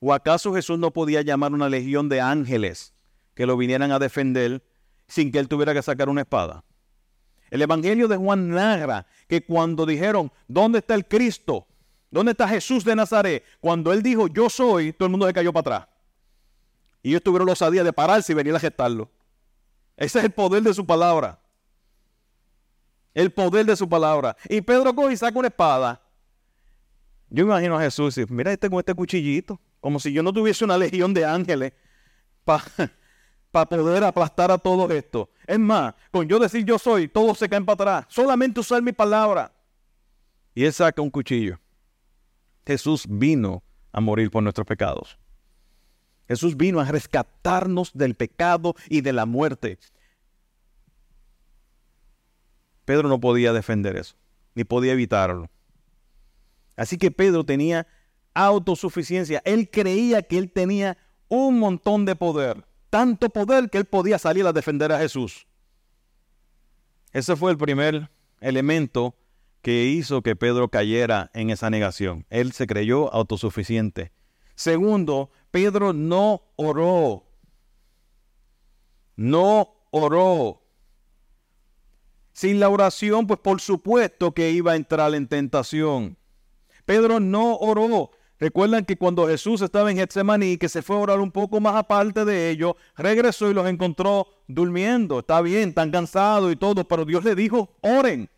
[0.01, 2.93] ¿O acaso Jesús no podía llamar una legión de ángeles
[3.35, 4.63] que lo vinieran a defender
[5.09, 6.63] sin que él tuviera que sacar una espada?
[7.49, 11.67] El Evangelio de Juan narra que cuando dijeron, ¿dónde está el Cristo?
[12.11, 13.43] ¿Dónde está Jesús de Nazaret?
[13.61, 15.89] Cuando él dijo, yo soy, todo el mundo se cayó para atrás.
[17.03, 19.11] Y ellos tuvieron la osadía de pararse y venir a gestarlo.
[19.97, 21.40] Ese es el poder de su palabra.
[23.15, 24.37] El poder de su palabra.
[24.49, 26.01] Y Pedro coge y saca una espada.
[27.29, 29.61] Yo imagino a Jesús y mira este con este cuchillito.
[29.81, 31.73] Como si yo no tuviese una legión de ángeles
[32.45, 32.63] para
[33.69, 35.31] poder aplastar a todo esto.
[35.47, 38.07] Es más, con yo decir yo soy, todos se caen para atrás.
[38.09, 39.53] Solamente usar mi palabra.
[40.55, 41.59] Y él saca un cuchillo.
[42.67, 45.19] Jesús vino a morir por nuestros pecados.
[46.29, 49.79] Jesús vino a rescatarnos del pecado y de la muerte.
[52.91, 54.17] Pedro no podía defender eso,
[54.57, 55.49] ni podía evitarlo.
[56.75, 57.87] Así que Pedro tenía
[58.35, 59.41] autosuficiencia.
[59.45, 60.99] Él creía que él tenía
[61.29, 65.47] un montón de poder, tanto poder que él podía salir a defender a Jesús.
[67.13, 69.15] Ese fue el primer elemento
[69.63, 72.27] que hizo que Pedro cayera en esa negación.
[72.29, 74.11] Él se creyó autosuficiente.
[74.57, 77.25] Segundo, Pedro no oró.
[79.15, 80.60] No oró.
[82.33, 86.17] Sin la oración, pues por supuesto que iba a entrar en tentación.
[86.85, 88.11] Pedro no oró.
[88.39, 91.77] Recuerdan que cuando Jesús estaba en Getsemaní, que se fue a orar un poco más
[91.77, 95.19] aparte de ellos, regresó y los encontró durmiendo.
[95.19, 98.31] Está bien, tan cansado y todo, pero Dios le dijo, oren.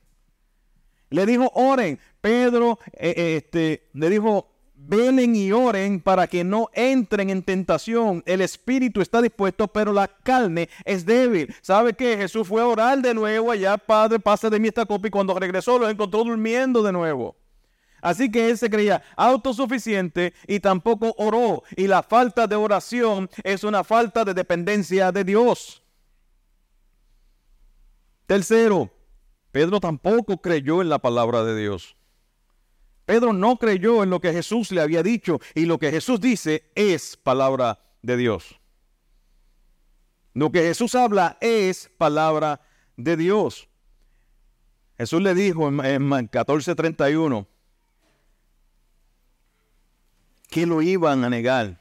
[1.10, 2.00] Le dijo, oren.
[2.20, 4.51] Pedro eh, eh, este, le dijo,
[4.86, 8.22] venen y oren para que no entren en tentación.
[8.26, 11.54] El espíritu está dispuesto, pero la carne es débil.
[11.62, 12.16] ¿Sabe qué?
[12.16, 15.38] Jesús fue a orar de nuevo allá, Padre, pasa de mí esta copa y cuando
[15.38, 17.36] regresó los encontró durmiendo de nuevo.
[18.00, 21.62] Así que él se creía autosuficiente y tampoco oró.
[21.76, 25.82] Y la falta de oración es una falta de dependencia de Dios.
[28.26, 28.90] Tercero,
[29.52, 31.96] Pedro tampoco creyó en la palabra de Dios.
[33.04, 36.70] Pedro no creyó en lo que Jesús le había dicho y lo que Jesús dice
[36.74, 38.60] es palabra de Dios.
[40.34, 42.60] Lo que Jesús habla es palabra
[42.96, 43.68] de Dios.
[44.96, 45.76] Jesús le dijo en,
[46.08, 47.46] 14:31
[50.48, 51.80] que lo iban a negar.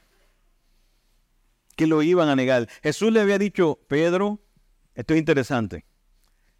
[1.76, 2.68] Que lo iban a negar.
[2.82, 4.40] Jesús le había dicho, Pedro,
[4.94, 5.84] esto es interesante.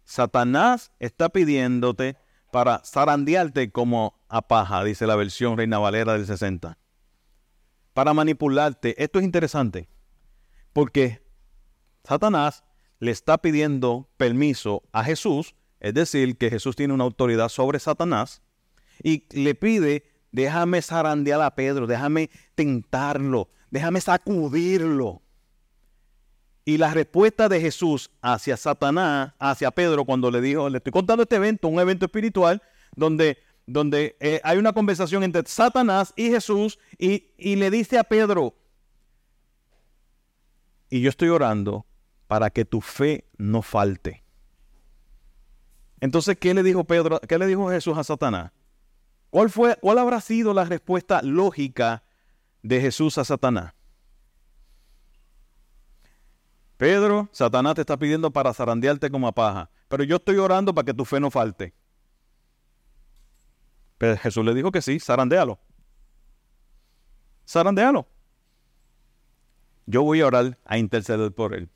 [0.05, 2.17] Satanás está pidiéndote
[2.51, 6.75] para zarandearte como a paja, dice la versión Reina Valera del 60.
[7.93, 9.01] Para manipularte.
[9.01, 9.87] Esto es interesante,
[10.73, 11.21] porque
[12.03, 12.63] Satanás
[12.97, 18.41] le está pidiendo permiso a Jesús, es decir, que Jesús tiene una autoridad sobre Satanás,
[19.03, 25.21] y le pide, déjame zarandear a Pedro, déjame tentarlo, déjame sacudirlo.
[26.65, 31.21] Y la respuesta de Jesús hacia Satanás, hacia Pedro, cuando le dijo, le estoy contando
[31.21, 32.63] este evento, un evento espiritual,
[32.95, 38.55] donde, donde eh, hay una conversación entre Satanás y Jesús, y, le dice a Pedro,
[40.89, 41.85] y yo estoy orando
[42.27, 44.23] para que tu fe no falte.
[45.99, 47.19] Entonces, ¿qué le dijo Pedro?
[47.21, 48.51] ¿Qué le dijo Jesús a Satanás?
[49.29, 52.03] ¿Cuál fue, cuál habrá sido la respuesta lógica
[52.61, 53.73] de Jesús a Satanás?
[56.77, 60.85] Pedro, Satanás te está pidiendo para zarandearte como a paja, pero yo estoy orando para
[60.85, 61.73] que tu fe no falte.
[64.03, 65.57] Pero Jesús le dijo que sí, zarandéalo.
[67.47, 68.05] Zarandéalo.
[69.85, 71.69] Yo voy a orar a interceder por él.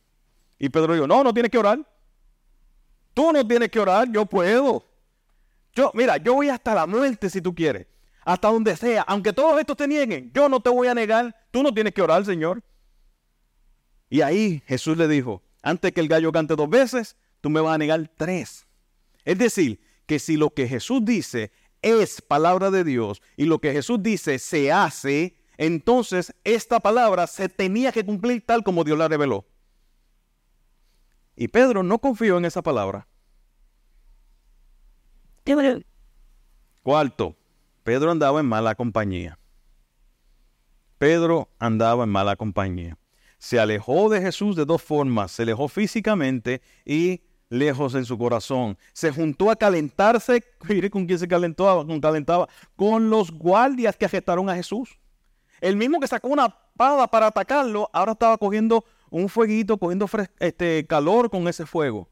[0.60, 1.90] Y Pedro dijo, no, no tienes que orar.
[3.13, 4.84] Tú no tienes que orar, yo puedo.
[5.72, 7.88] Yo, mira, yo voy hasta la muerte si tú quieres.
[8.26, 9.04] Hasta donde sea.
[9.04, 11.34] Aunque todos estos te nieguen, yo no te voy a negar.
[11.50, 12.62] Tú no tienes que orar, Señor.
[14.10, 17.76] Y ahí Jesús le dijo, antes que el gallo cante dos veces, tú me vas
[17.76, 18.68] a negar tres.
[19.24, 23.72] Es decir, que si lo que Jesús dice es palabra de Dios y lo que
[23.72, 29.08] Jesús dice se hace, entonces esta palabra se tenía que cumplir tal como Dios la
[29.08, 29.46] reveló.
[31.36, 33.08] Y Pedro no confió en esa palabra.
[36.84, 37.36] Cuarto,
[37.84, 39.38] Pedro andaba en mala compañía.
[40.97, 42.97] Pedro andaba en mala compañía
[43.38, 45.32] se alejó de Jesús de dos formas.
[45.32, 48.78] Se alejó físicamente y lejos en su corazón.
[48.93, 50.43] Se juntó a calentarse.
[50.70, 52.48] Mire con quién se calentó, con, calentaba.
[52.76, 55.00] Con los guardias que agitaron a Jesús.
[55.62, 60.08] El mismo que sacó una espada para atacarlo, ahora estaba cogiendo un fueguito, cogiendo
[60.39, 62.08] este, calor con ese fuego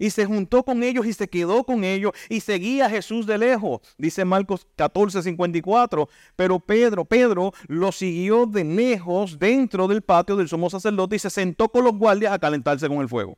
[0.00, 3.38] y se juntó con ellos y se quedó con ellos y seguía a Jesús de
[3.38, 3.80] lejos.
[3.98, 6.08] Dice Marcos 14, 54.
[6.34, 11.30] Pero Pedro, Pedro lo siguió de lejos dentro del patio del sumo sacerdote y se
[11.30, 13.36] sentó con los guardias a calentarse con el fuego.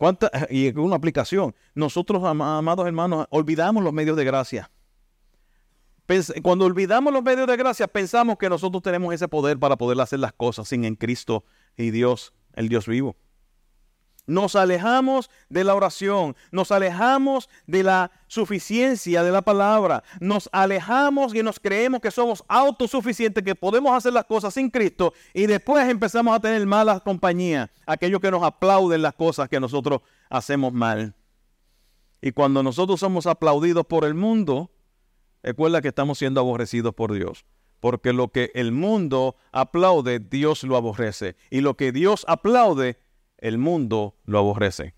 [0.00, 1.54] ¿Cuánta, y una aplicación.
[1.74, 4.70] Nosotros, amados hermanos, olvidamos los medios de gracia.
[6.42, 10.18] Cuando olvidamos los medios de gracia, pensamos que nosotros tenemos ese poder para poder hacer
[10.18, 11.44] las cosas sin en Cristo
[11.76, 13.14] y Dios, el Dios vivo.
[14.30, 21.34] Nos alejamos de la oración, nos alejamos de la suficiencia de la palabra, nos alejamos
[21.34, 25.88] y nos creemos que somos autosuficientes, que podemos hacer las cosas sin Cristo y después
[25.88, 31.12] empezamos a tener mala compañía, aquellos que nos aplauden las cosas que nosotros hacemos mal.
[32.22, 34.70] Y cuando nosotros somos aplaudidos por el mundo,
[35.42, 37.44] recuerda que estamos siendo aborrecidos por Dios.
[37.80, 41.34] Porque lo que el mundo aplaude, Dios lo aborrece.
[41.50, 42.98] Y lo que Dios aplaude,
[43.40, 44.94] el mundo lo aborrece.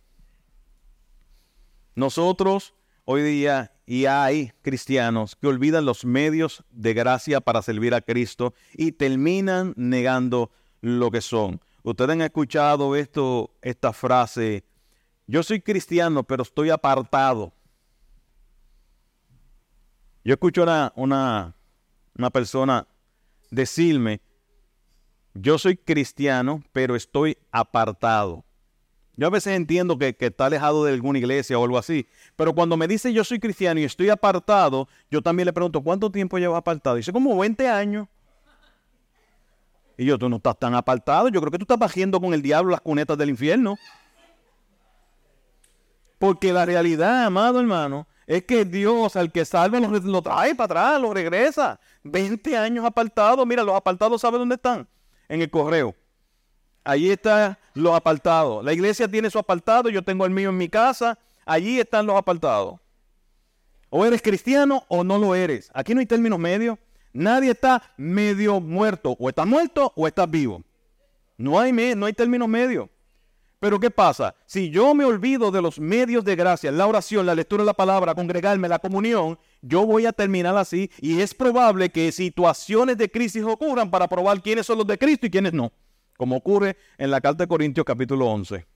[1.94, 2.74] Nosotros
[3.04, 8.54] hoy día y hay cristianos que olvidan los medios de gracia para servir a Cristo
[8.74, 11.60] y terminan negando lo que son.
[11.82, 14.64] Ustedes han escuchado esto, esta frase,
[15.26, 17.52] yo soy cristiano, pero estoy apartado.
[20.24, 21.56] Yo escucho a una,
[22.16, 22.86] una persona
[23.50, 24.20] decirme,
[25.34, 28.44] yo soy cristiano, pero estoy apartado.
[29.16, 32.76] Yo a veces entiendo que, está alejado de alguna iglesia o algo así, pero cuando
[32.76, 36.58] me dice yo soy cristiano y estoy apartado, yo también le pregunto, ¿cuánto tiempo llevas
[36.58, 36.96] apartado?
[36.96, 38.08] dice, como 20 años.
[39.98, 42.40] Y yo, tú no estás tan apartado, yo creo que tú estás bajando con el
[42.40, 43.76] diablo las cunetas del infierno.
[46.18, 50.64] Porque la realidad, amado hermano, es que Dios al que salva lo, lo trae para
[50.64, 51.78] atrás, lo regresa.
[52.04, 54.88] 20 años apartado, mira, los apartados, ¿saben dónde están?
[55.28, 55.94] En el correo.
[56.84, 58.64] Allí están los apartados.
[58.64, 61.18] La iglesia tiene su apartado, yo tengo el mío en mi casa.
[61.44, 62.80] Allí están los apartados.
[63.90, 65.70] O eres cristiano o no lo eres.
[65.74, 66.78] Aquí no hay términos medios.
[67.12, 69.16] Nadie está medio muerto.
[69.18, 70.62] O estás muerto o estás vivo.
[71.36, 72.88] No hay, no hay términos medios.
[73.62, 74.34] Pero ¿qué pasa?
[74.44, 77.74] Si yo me olvido de los medios de gracia, la oración, la lectura de la
[77.74, 83.08] palabra, congregarme, la comunión, yo voy a terminar así y es probable que situaciones de
[83.08, 85.70] crisis ocurran para probar quiénes son los de Cristo y quiénes no,
[86.16, 88.66] como ocurre en la carta de Corintios capítulo 11.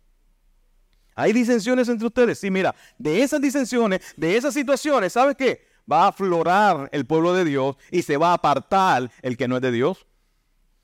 [1.17, 2.39] ¿Hay disensiones entre ustedes?
[2.39, 5.67] Sí, mira, de esas disensiones, de esas situaciones, ¿sabes qué?
[5.91, 9.57] Va a aflorar el pueblo de Dios y se va a apartar el que no
[9.57, 10.07] es de Dios.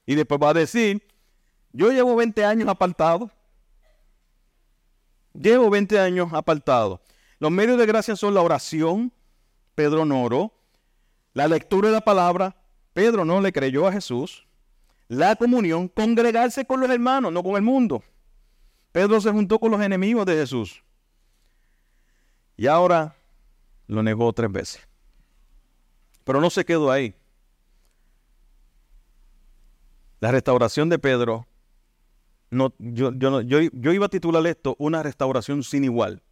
[0.07, 1.07] Y después va a decir,
[1.71, 3.31] yo llevo 20 años apartado
[5.35, 7.01] Llevo 20 años apartado.
[7.39, 9.13] Los medios de gracia son la oración,
[9.75, 10.53] Pedro no oró,
[11.33, 12.57] la lectura de la palabra,
[12.93, 14.47] Pedro no le creyó a Jesús,
[15.09, 18.03] la comunión, congregarse con los hermanos, no con el mundo.
[18.93, 20.83] Pedro se juntó con los enemigos de Jesús.
[22.57, 23.17] Y ahora
[23.87, 24.89] lo negó tres veces.
[26.25, 27.15] Pero no se quedó ahí.
[30.21, 31.47] La restauración de Pedro
[32.53, 36.23] no, yo, yo, yo, yo iba a titular esto una restauración sin igual.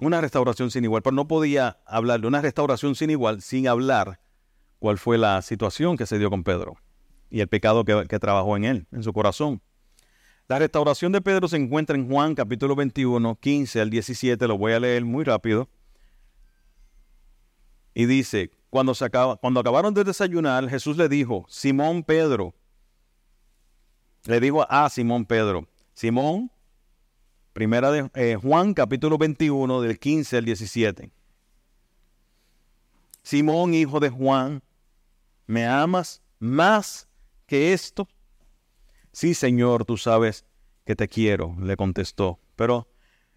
[0.00, 4.20] Una restauración sin igual, pero no podía hablar de una restauración sin igual sin hablar
[4.78, 6.76] cuál fue la situación que se dio con Pedro
[7.30, 9.60] y el pecado que, que trabajó en él, en su corazón.
[10.46, 14.72] La restauración de Pedro se encuentra en Juan capítulo 21, 15 al 17, lo voy
[14.72, 15.68] a leer muy rápido.
[17.92, 22.54] Y dice, cuando, se cuando acabaron de desayunar, Jesús le dijo, Simón Pedro,
[24.26, 26.50] le dijo a Simón Pedro, Simón,
[27.52, 31.10] primera de eh, Juan capítulo 21 del 15 al 17.
[33.22, 34.62] Simón, hijo de Juan,
[35.46, 37.08] ¿me amas más
[37.46, 38.08] que esto?
[39.12, 40.44] Sí, Señor, tú sabes
[40.84, 42.40] que te quiero, le contestó.
[42.56, 42.88] Pero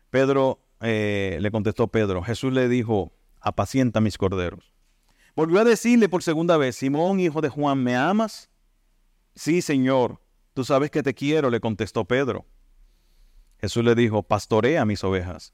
[0.09, 4.73] Pedro, eh, le contestó Pedro, Jesús le dijo, apacienta mis corderos.
[5.35, 8.49] Volvió a decirle por segunda vez, Simón, hijo de Juan, ¿me amas?
[9.35, 10.19] Sí, Señor,
[10.57, 12.47] Tú sabes que te quiero, le contestó Pedro.
[13.61, 15.53] Jesús le dijo, pastorea mis ovejas.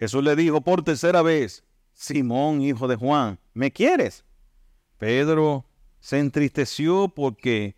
[0.00, 4.24] Jesús le dijo por tercera vez, Simón, hijo de Juan, ¿me quieres?
[4.98, 5.64] Pedro
[6.00, 7.76] se entristeció porque,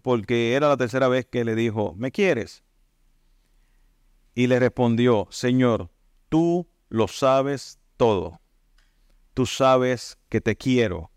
[0.00, 2.64] porque era la tercera vez que le dijo, ¿me quieres?
[4.34, 5.90] Y le respondió, Señor,
[6.30, 8.40] tú lo sabes todo.
[9.34, 11.10] Tú sabes que te quiero.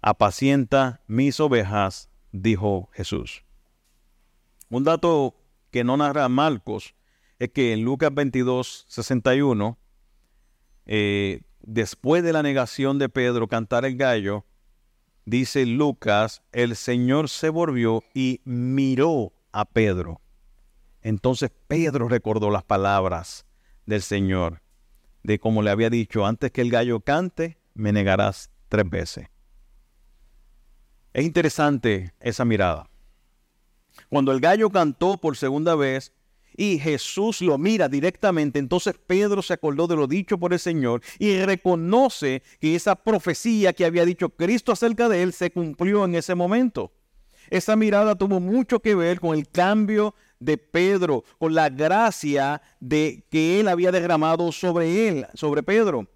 [0.00, 3.44] Apacienta mis ovejas dijo Jesús.
[4.70, 5.34] Un dato
[5.70, 6.94] que no narra Marcos
[7.38, 9.78] es que en Lucas 22, 61,
[10.86, 14.44] eh, después de la negación de Pedro cantar el gallo,
[15.24, 20.20] dice Lucas, el Señor se volvió y miró a Pedro.
[21.02, 23.46] Entonces Pedro recordó las palabras
[23.86, 24.62] del Señor,
[25.22, 29.28] de como le había dicho, antes que el gallo cante, me negarás tres veces.
[31.18, 32.88] Es interesante esa mirada.
[34.08, 36.12] Cuando el gallo cantó por segunda vez
[36.56, 41.02] y Jesús lo mira directamente, entonces Pedro se acordó de lo dicho por el Señor
[41.18, 46.14] y reconoce que esa profecía que había dicho Cristo acerca de él se cumplió en
[46.14, 46.92] ese momento.
[47.50, 53.24] Esa mirada tuvo mucho que ver con el cambio de Pedro, con la gracia de
[53.28, 56.06] que él había derramado sobre él, sobre Pedro.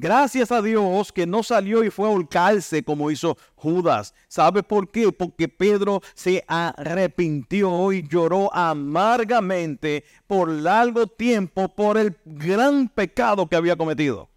[0.00, 4.14] Gracias a Dios que no salió y fue a holcarse como hizo Judas.
[4.28, 5.10] ¿Sabe por qué?
[5.10, 13.56] Porque Pedro se arrepintió y lloró amargamente por largo tiempo por el gran pecado que
[13.56, 14.28] había cometido.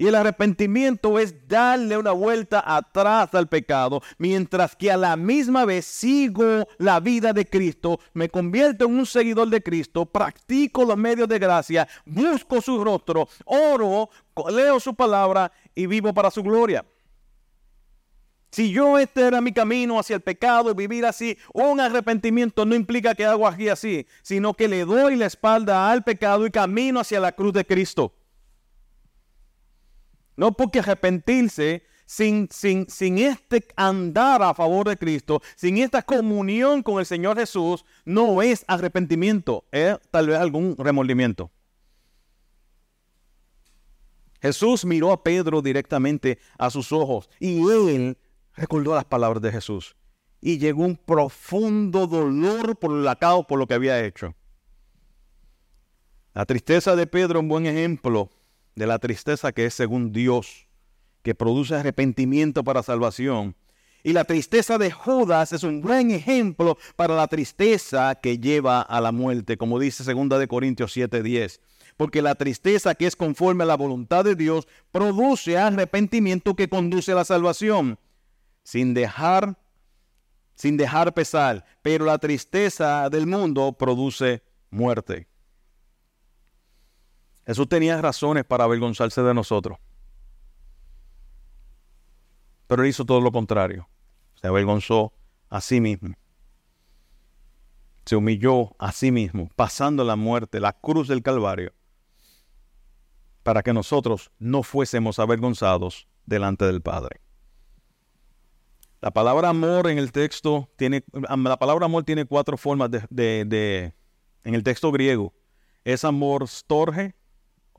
[0.00, 5.66] Y el arrepentimiento es darle una vuelta atrás al pecado, mientras que a la misma
[5.66, 10.96] vez sigo la vida de Cristo, me convierto en un seguidor de Cristo, practico los
[10.96, 14.08] medios de gracia, busco su rostro, oro,
[14.50, 16.82] leo su palabra y vivo para su gloria.
[18.52, 22.74] Si yo este era mi camino hacia el pecado y vivir así, un arrepentimiento no
[22.74, 27.00] implica que hago aquí así, sino que le doy la espalda al pecado y camino
[27.00, 28.14] hacia la cruz de Cristo.
[30.40, 36.82] No porque arrepentirse sin, sin, sin este andar a favor de Cristo, sin esta comunión
[36.82, 41.50] con el Señor Jesús, no es arrepentimiento, es tal vez algún remordimiento.
[44.40, 48.16] Jesús miró a Pedro directamente a sus ojos y él
[48.54, 49.94] recordó las palabras de Jesús.
[50.40, 54.34] Y llegó un profundo dolor por el acabo por lo que había hecho.
[56.32, 58.30] La tristeza de Pedro, un buen ejemplo
[58.74, 60.66] de la tristeza que es según Dios,
[61.22, 63.56] que produce arrepentimiento para salvación.
[64.02, 69.00] Y la tristeza de Judas es un gran ejemplo para la tristeza que lleva a
[69.00, 71.60] la muerte, como dice 2 de Corintios 7:10.
[71.96, 77.12] Porque la tristeza que es conforme a la voluntad de Dios produce arrepentimiento que conduce
[77.12, 77.98] a la salvación,
[78.62, 79.58] sin dejar
[80.60, 85.26] sin dejar pesar, pero la tristeza del mundo produce muerte.
[87.46, 89.78] Jesús tenía razones para avergonzarse de nosotros.
[92.66, 93.88] Pero él hizo todo lo contrario.
[94.40, 95.12] Se avergonzó
[95.48, 96.14] a sí mismo.
[98.04, 101.72] Se humilló a sí mismo, pasando la muerte, la cruz del Calvario,
[103.42, 107.20] para que nosotros no fuésemos avergonzados delante del Padre.
[109.00, 113.94] La palabra amor en el texto tiene, la palabra amor tiene cuatro formas de,
[114.44, 115.32] en el texto griego.
[115.84, 117.14] Es amor storge,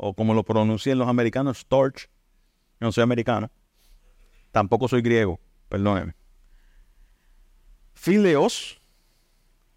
[0.03, 2.09] o como lo pronuncian los americanos, Storch.
[2.79, 3.51] no soy americano.
[4.51, 5.39] Tampoco soy griego,
[5.69, 6.15] perdóneme.
[7.93, 8.81] Fileos,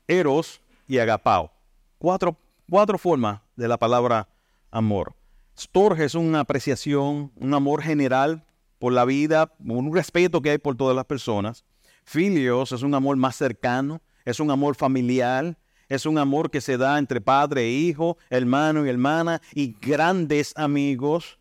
[0.09, 1.53] Eros y Agapao.
[1.99, 2.39] Cuatro,
[2.70, 4.27] cuatro formas de la palabra
[4.70, 5.14] amor.
[5.59, 8.47] Storge es una apreciación, un amor general
[8.79, 11.66] por la vida, un respeto que hay por todas las personas.
[12.03, 15.59] Filios es un amor más cercano, es un amor familiar,
[15.89, 20.53] es un amor que se da entre padre e hijo, hermano y hermana y grandes
[20.57, 21.39] amigos.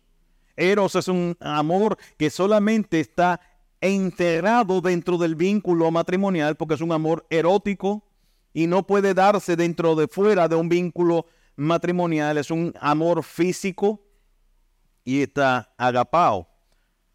[0.56, 3.40] Eros es un amor que solamente está
[3.80, 8.04] enterrado dentro del vínculo matrimonial porque es un amor erótico
[8.52, 11.26] y no puede darse dentro de fuera de un vínculo
[11.56, 12.38] matrimonial.
[12.38, 14.00] Es un amor físico
[15.04, 16.48] y está agapao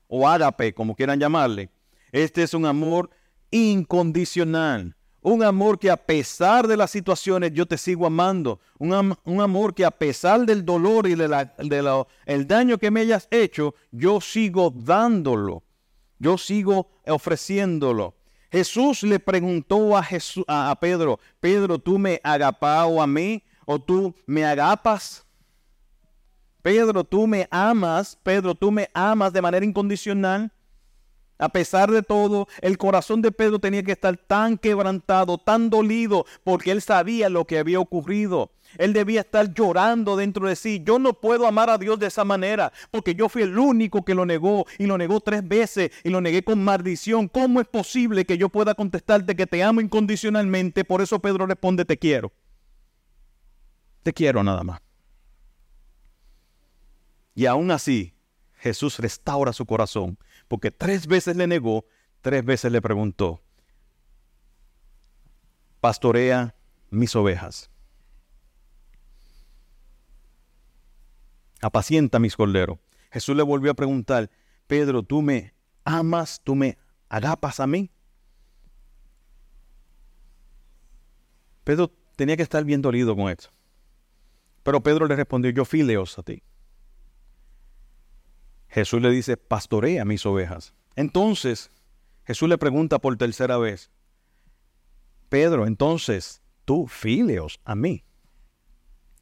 [0.08, 1.70] o ágape, como quieran llamarle.
[2.12, 3.10] Este es un amor
[3.52, 4.96] incondicional.
[5.22, 8.60] Un amor que a pesar de las situaciones yo te sigo amando.
[8.78, 8.94] Un,
[9.42, 13.76] amor que a pesar del dolor y del de el daño que me hayas hecho,
[13.92, 15.64] yo sigo dándolo.
[16.20, 18.16] Yo sigo ofreciéndolo.
[18.52, 20.08] Jesús le preguntó a,
[20.48, 25.26] a, Pedro, Pedro, ¿tú me agapao a mí o tú me agapas?
[26.62, 28.18] Pedro, tú me amas.
[28.24, 30.52] Pedro, tú me amas de manera incondicional.
[31.40, 36.26] A pesar de todo, el corazón de Pedro tenía que estar tan quebrantado, tan dolido,
[36.44, 38.52] porque él sabía lo que había ocurrido.
[38.78, 40.84] Él debía estar llorando dentro de sí.
[40.86, 44.14] Yo no puedo amar a Dios de esa manera, porque yo fui el único que
[44.14, 47.30] lo negó y lo negó tres veces y lo negué con maldición.
[47.30, 50.84] ¿Cómo es posible que yo pueda contestarte que te amo incondicionalmente?
[50.84, 52.34] Por eso Pedro responde, te quiero.
[54.04, 54.82] Te quiero nada más.
[57.34, 58.14] Y aún así,
[58.58, 60.18] Jesús restaura su corazón
[60.50, 61.86] porque tres veces le negó,
[62.22, 63.42] tres veces le preguntó,
[65.80, 66.56] pastorea
[66.90, 67.70] mis ovejas.
[71.62, 72.80] Apacienta mis corderos.
[73.12, 74.30] Jesús le volvió a preguntar,
[74.68, 76.42] Pedro, ¿tú me amas?
[76.44, 76.78] ¿Tú me
[77.10, 77.92] agapas a mí?
[81.64, 83.50] Pedro tenía que estar bien dolido con esto.
[84.64, 86.42] Pero Pedro le respondió, yo fileos a ti.
[88.70, 90.74] Jesús le dice, pastorea mis ovejas.
[90.96, 91.72] Entonces,
[92.24, 93.90] Jesús le pregunta por tercera vez,
[95.30, 98.04] Pedro, entonces, tú filios a mí.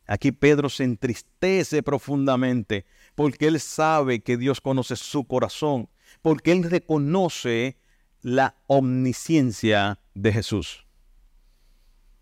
[0.05, 5.89] Aquí Pedro se entristece profundamente porque él sabe que Dios conoce su corazón,
[6.21, 7.77] porque él reconoce
[8.21, 10.85] la omnisciencia de Jesús.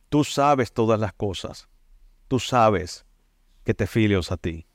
[0.09, 1.67] Tú sabes todas las cosas.
[2.27, 3.05] Tú sabes
[3.63, 4.65] que te filios a ti.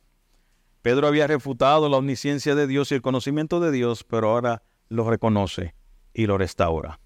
[0.82, 5.08] Pedro había refutado la omnisciencia de Dios y el conocimiento de Dios, pero ahora lo
[5.08, 5.74] reconoce
[6.14, 6.98] y lo restaura.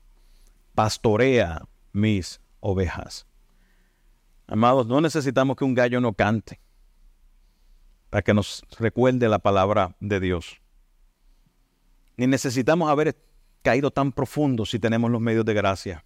[0.75, 3.27] Pastorea mis ovejas.
[4.47, 6.61] Amados, no necesitamos que un gallo no cante
[8.11, 10.61] para que nos recuerde la palabra de Dios.
[12.17, 13.17] Ni necesitamos haber
[13.63, 16.05] caído tan profundo si tenemos los medios de gracia.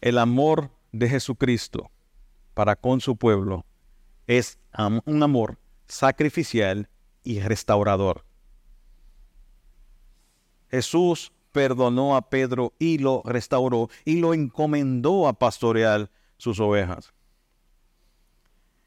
[0.00, 1.90] El amor de Jesucristo
[2.58, 3.64] para con su pueblo
[4.26, 4.58] es
[5.06, 6.88] un amor sacrificial
[7.22, 8.24] y restaurador.
[10.68, 17.12] Jesús perdonó a Pedro y lo restauró y lo encomendó a pastorear sus ovejas.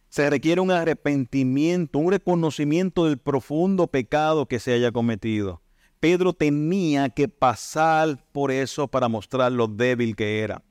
[0.10, 5.62] Se requiere un arrepentimiento, un reconocimiento del profundo pecado que se haya cometido.
[6.02, 10.62] Pedro tenía que pasar por eso para mostrar lo débil que era.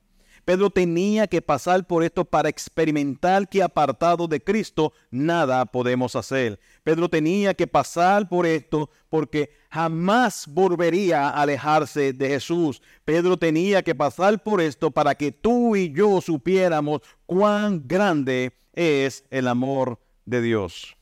[0.45, 6.59] Pedro tenía que pasar por esto para experimentar que apartado de Cristo nada podemos hacer.
[6.83, 12.81] Pedro tenía que pasar por esto porque jamás volvería a alejarse de Jesús.
[13.05, 19.23] Pedro tenía que pasar por esto para que tú y yo supiéramos cuán grande es
[19.29, 20.97] el amor de Dios.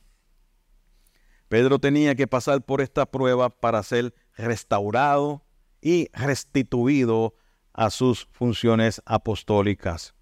[1.48, 5.42] Pedro tenía que pasar por esta prueba para ser restaurado
[5.82, 7.34] y restituido
[7.72, 10.14] a sus funciones apostólicas.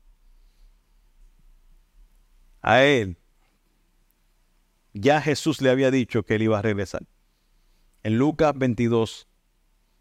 [2.61, 3.18] A él,
[4.92, 7.07] ya Jesús le había dicho que él iba a regresar.
[8.03, 9.28] En Lucas 22,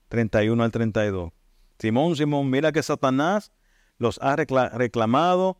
[0.09, 1.31] 31 al 32.
[1.79, 3.51] Simón, Simón, mira que Satanás
[3.97, 5.59] los ha reclamado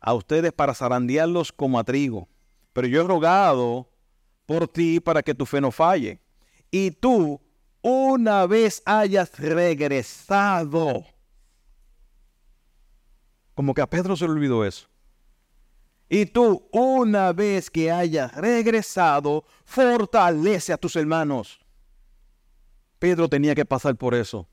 [0.00, 2.28] a ustedes para zarandearlos como a trigo.
[2.72, 3.88] Pero yo he rogado
[4.46, 6.20] por ti para que tu fe no falle.
[6.70, 7.40] Y tú,
[7.82, 11.04] una vez hayas regresado,
[13.54, 14.88] como que a Pedro se le olvidó eso.
[16.08, 21.58] Y tú, una vez que hayas regresado, fortalece a tus hermanos.
[22.98, 24.46] Pedro tenía que pasar por eso.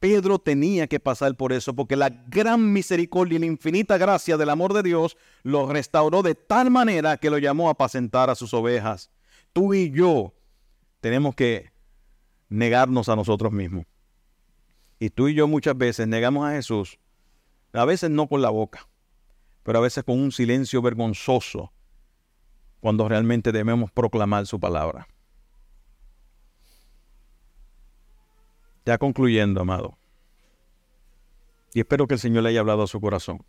[0.00, 4.50] Pedro tenía que pasar por eso, porque la gran misericordia y la infinita gracia del
[4.50, 8.52] amor de Dios lo restauró de tal manera que lo llamó a apacentar a sus
[8.52, 9.10] ovejas.
[9.54, 10.34] Tú y yo
[11.00, 11.72] tenemos que
[12.50, 13.86] negarnos a nosotros mismos.
[14.98, 16.99] Y tú y yo muchas veces negamos a Jesús
[17.72, 18.88] a veces no con la boca,
[19.62, 21.72] pero a veces con un silencio vergonzoso
[22.80, 25.06] cuando realmente debemos proclamar su palabra.
[28.86, 29.98] Ya concluyendo, amado.
[31.74, 33.44] Y espero que el Señor le haya hablado a su corazón.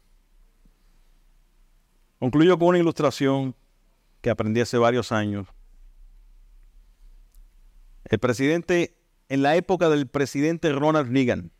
[2.20, 3.56] Concluyo con una ilustración
[4.22, 5.48] que aprendí hace varios años.
[8.04, 8.96] El presidente,
[9.30, 11.52] en la época del presidente Ronald Reagan,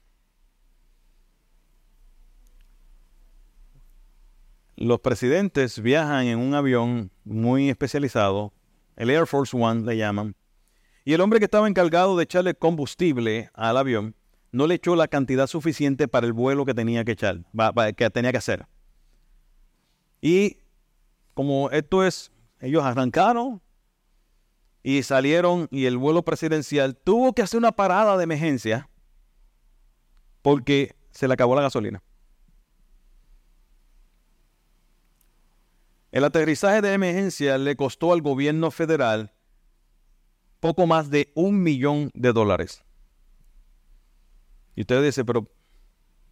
[4.82, 8.52] los presidentes viajan en un avión muy especializado,
[8.96, 10.36] el Air Force One le llaman,
[11.06, 14.16] y el hombre que estaba encargado de echarle combustible al avión
[14.52, 17.46] no le echó la cantidad suficiente para el vuelo que tenía que echar,
[17.96, 18.68] que tenía que hacer.
[20.20, 20.58] Y
[21.34, 23.62] como esto es, ellos arrancaron
[24.84, 28.90] y salieron y el vuelo presidencial tuvo que hacer una parada de emergencia
[30.42, 32.04] porque se le acabó la gasolina.
[36.12, 39.34] El aterrizaje de emergencia le costó al gobierno federal
[40.60, 42.84] poco más de un millón de dólares.
[44.76, 45.50] Y usted dice, pero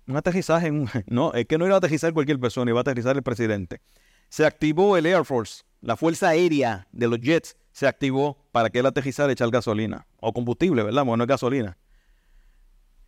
[0.07, 0.71] un aterrizaje,
[1.07, 3.81] no, es que no iba a aterrizar cualquier persona, iba a aterrizar el presidente.
[4.27, 8.79] Se activó el Air Force, la fuerza aérea de los jets se activó para que
[8.79, 11.03] él aterrizara y echar gasolina, o combustible, ¿verdad?
[11.03, 11.77] Bueno, no es gasolina.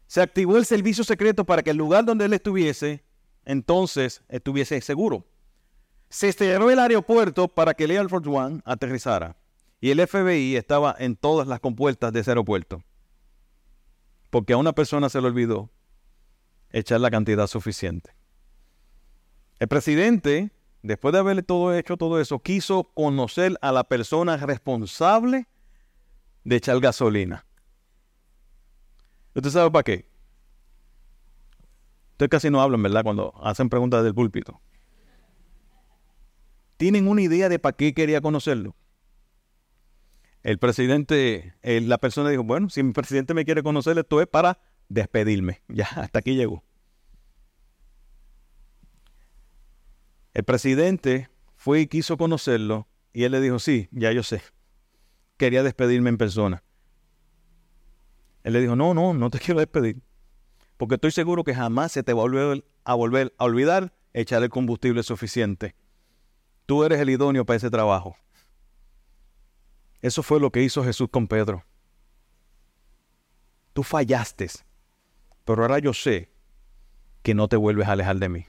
[0.07, 3.03] Se activó el servicio secreto para que el lugar donde él estuviese,
[3.43, 5.25] entonces estuviese seguro.
[6.11, 9.37] Se cerró el aeropuerto para que el Air One aterrizara.
[9.79, 12.83] Y el FBI estaba en todas las compuertas de ese aeropuerto.
[14.29, 15.69] Porque a una persona se le olvidó
[16.69, 18.13] echar la cantidad suficiente.
[19.57, 20.51] El presidente,
[20.83, 25.47] después de haberle todo hecho todo eso, quiso conocer a la persona responsable
[26.43, 27.45] de echar gasolina.
[29.33, 30.05] ¿Usted sabe para qué?
[32.11, 33.03] Ustedes casi no hablan, ¿verdad?
[33.03, 34.59] Cuando hacen preguntas del púlpito.
[36.81, 38.75] ¿Tienen una idea de para qué quería conocerlo?
[40.41, 44.59] El presidente, la persona dijo, bueno, si mi presidente me quiere conocer, esto es para
[44.89, 45.61] despedirme.
[45.67, 46.63] Ya, hasta aquí llegó.
[50.33, 54.41] El presidente fue y quiso conocerlo y él le dijo, sí, ya yo sé.
[55.37, 56.63] Quería despedirme en persona.
[58.43, 60.01] Él le dijo, no, no, no te quiero despedir.
[60.77, 64.41] Porque estoy seguro que jamás se te va a volver a, volver a olvidar echar
[64.41, 65.75] el combustible suficiente.
[66.71, 68.15] Tú eres el idóneo para ese trabajo.
[70.01, 71.65] Eso fue lo que hizo Jesús con Pedro.
[73.73, 74.49] Tú fallaste,
[75.43, 76.31] pero ahora yo sé
[77.23, 78.45] que no te vuelves a alejar de mí.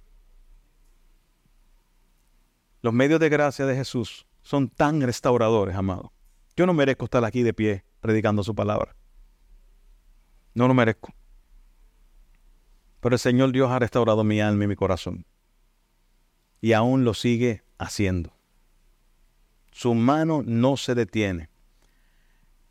[2.81, 6.13] Los medios de gracia de Jesús son tan restauradores, amado.
[6.55, 8.95] Yo no merezco estar aquí de pie predicando su palabra.
[10.55, 11.13] No lo merezco.
[13.01, 15.27] Pero el Señor Dios ha restaurado mi alma y mi corazón.
[16.61, 18.33] Y aún lo sigue haciendo.
[19.71, 21.49] Su mano no se detiene.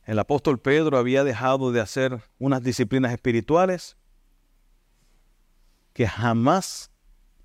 [0.06, 3.98] El apóstol Pedro había dejado de hacer unas disciplinas espirituales
[5.94, 6.92] que jamás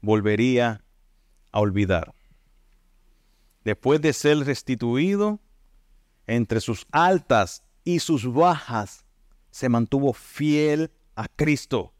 [0.00, 0.84] volvería
[1.52, 2.16] a olvidar
[3.66, 5.40] después de ser restituido,
[6.28, 9.04] entre sus altas y sus bajas,
[9.50, 11.92] se mantuvo fiel a Cristo.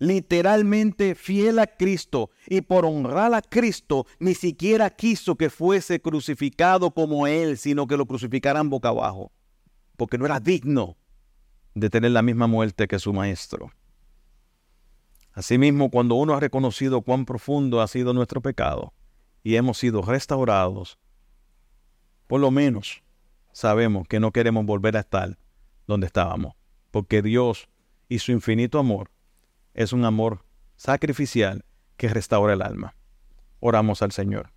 [0.00, 2.30] Literalmente fiel a Cristo.
[2.48, 7.98] Y por honrar a Cristo, ni siquiera quiso que fuese crucificado como Él, sino que
[7.98, 9.30] lo crucificaran boca abajo.
[9.98, 10.96] Porque no era digno
[11.74, 13.70] de tener la misma muerte que su Maestro.
[15.34, 18.94] Asimismo, cuando uno ha reconocido cuán profundo ha sido nuestro pecado,
[19.42, 20.98] y hemos sido restaurados,
[22.26, 23.02] por lo menos
[23.52, 25.38] sabemos que no queremos volver a estar
[25.86, 26.54] donde estábamos,
[26.90, 27.68] porque Dios
[28.08, 29.10] y su infinito amor
[29.74, 30.44] es un amor
[30.76, 31.64] sacrificial
[31.96, 32.94] que restaura el alma.
[33.60, 34.52] Oramos al Señor.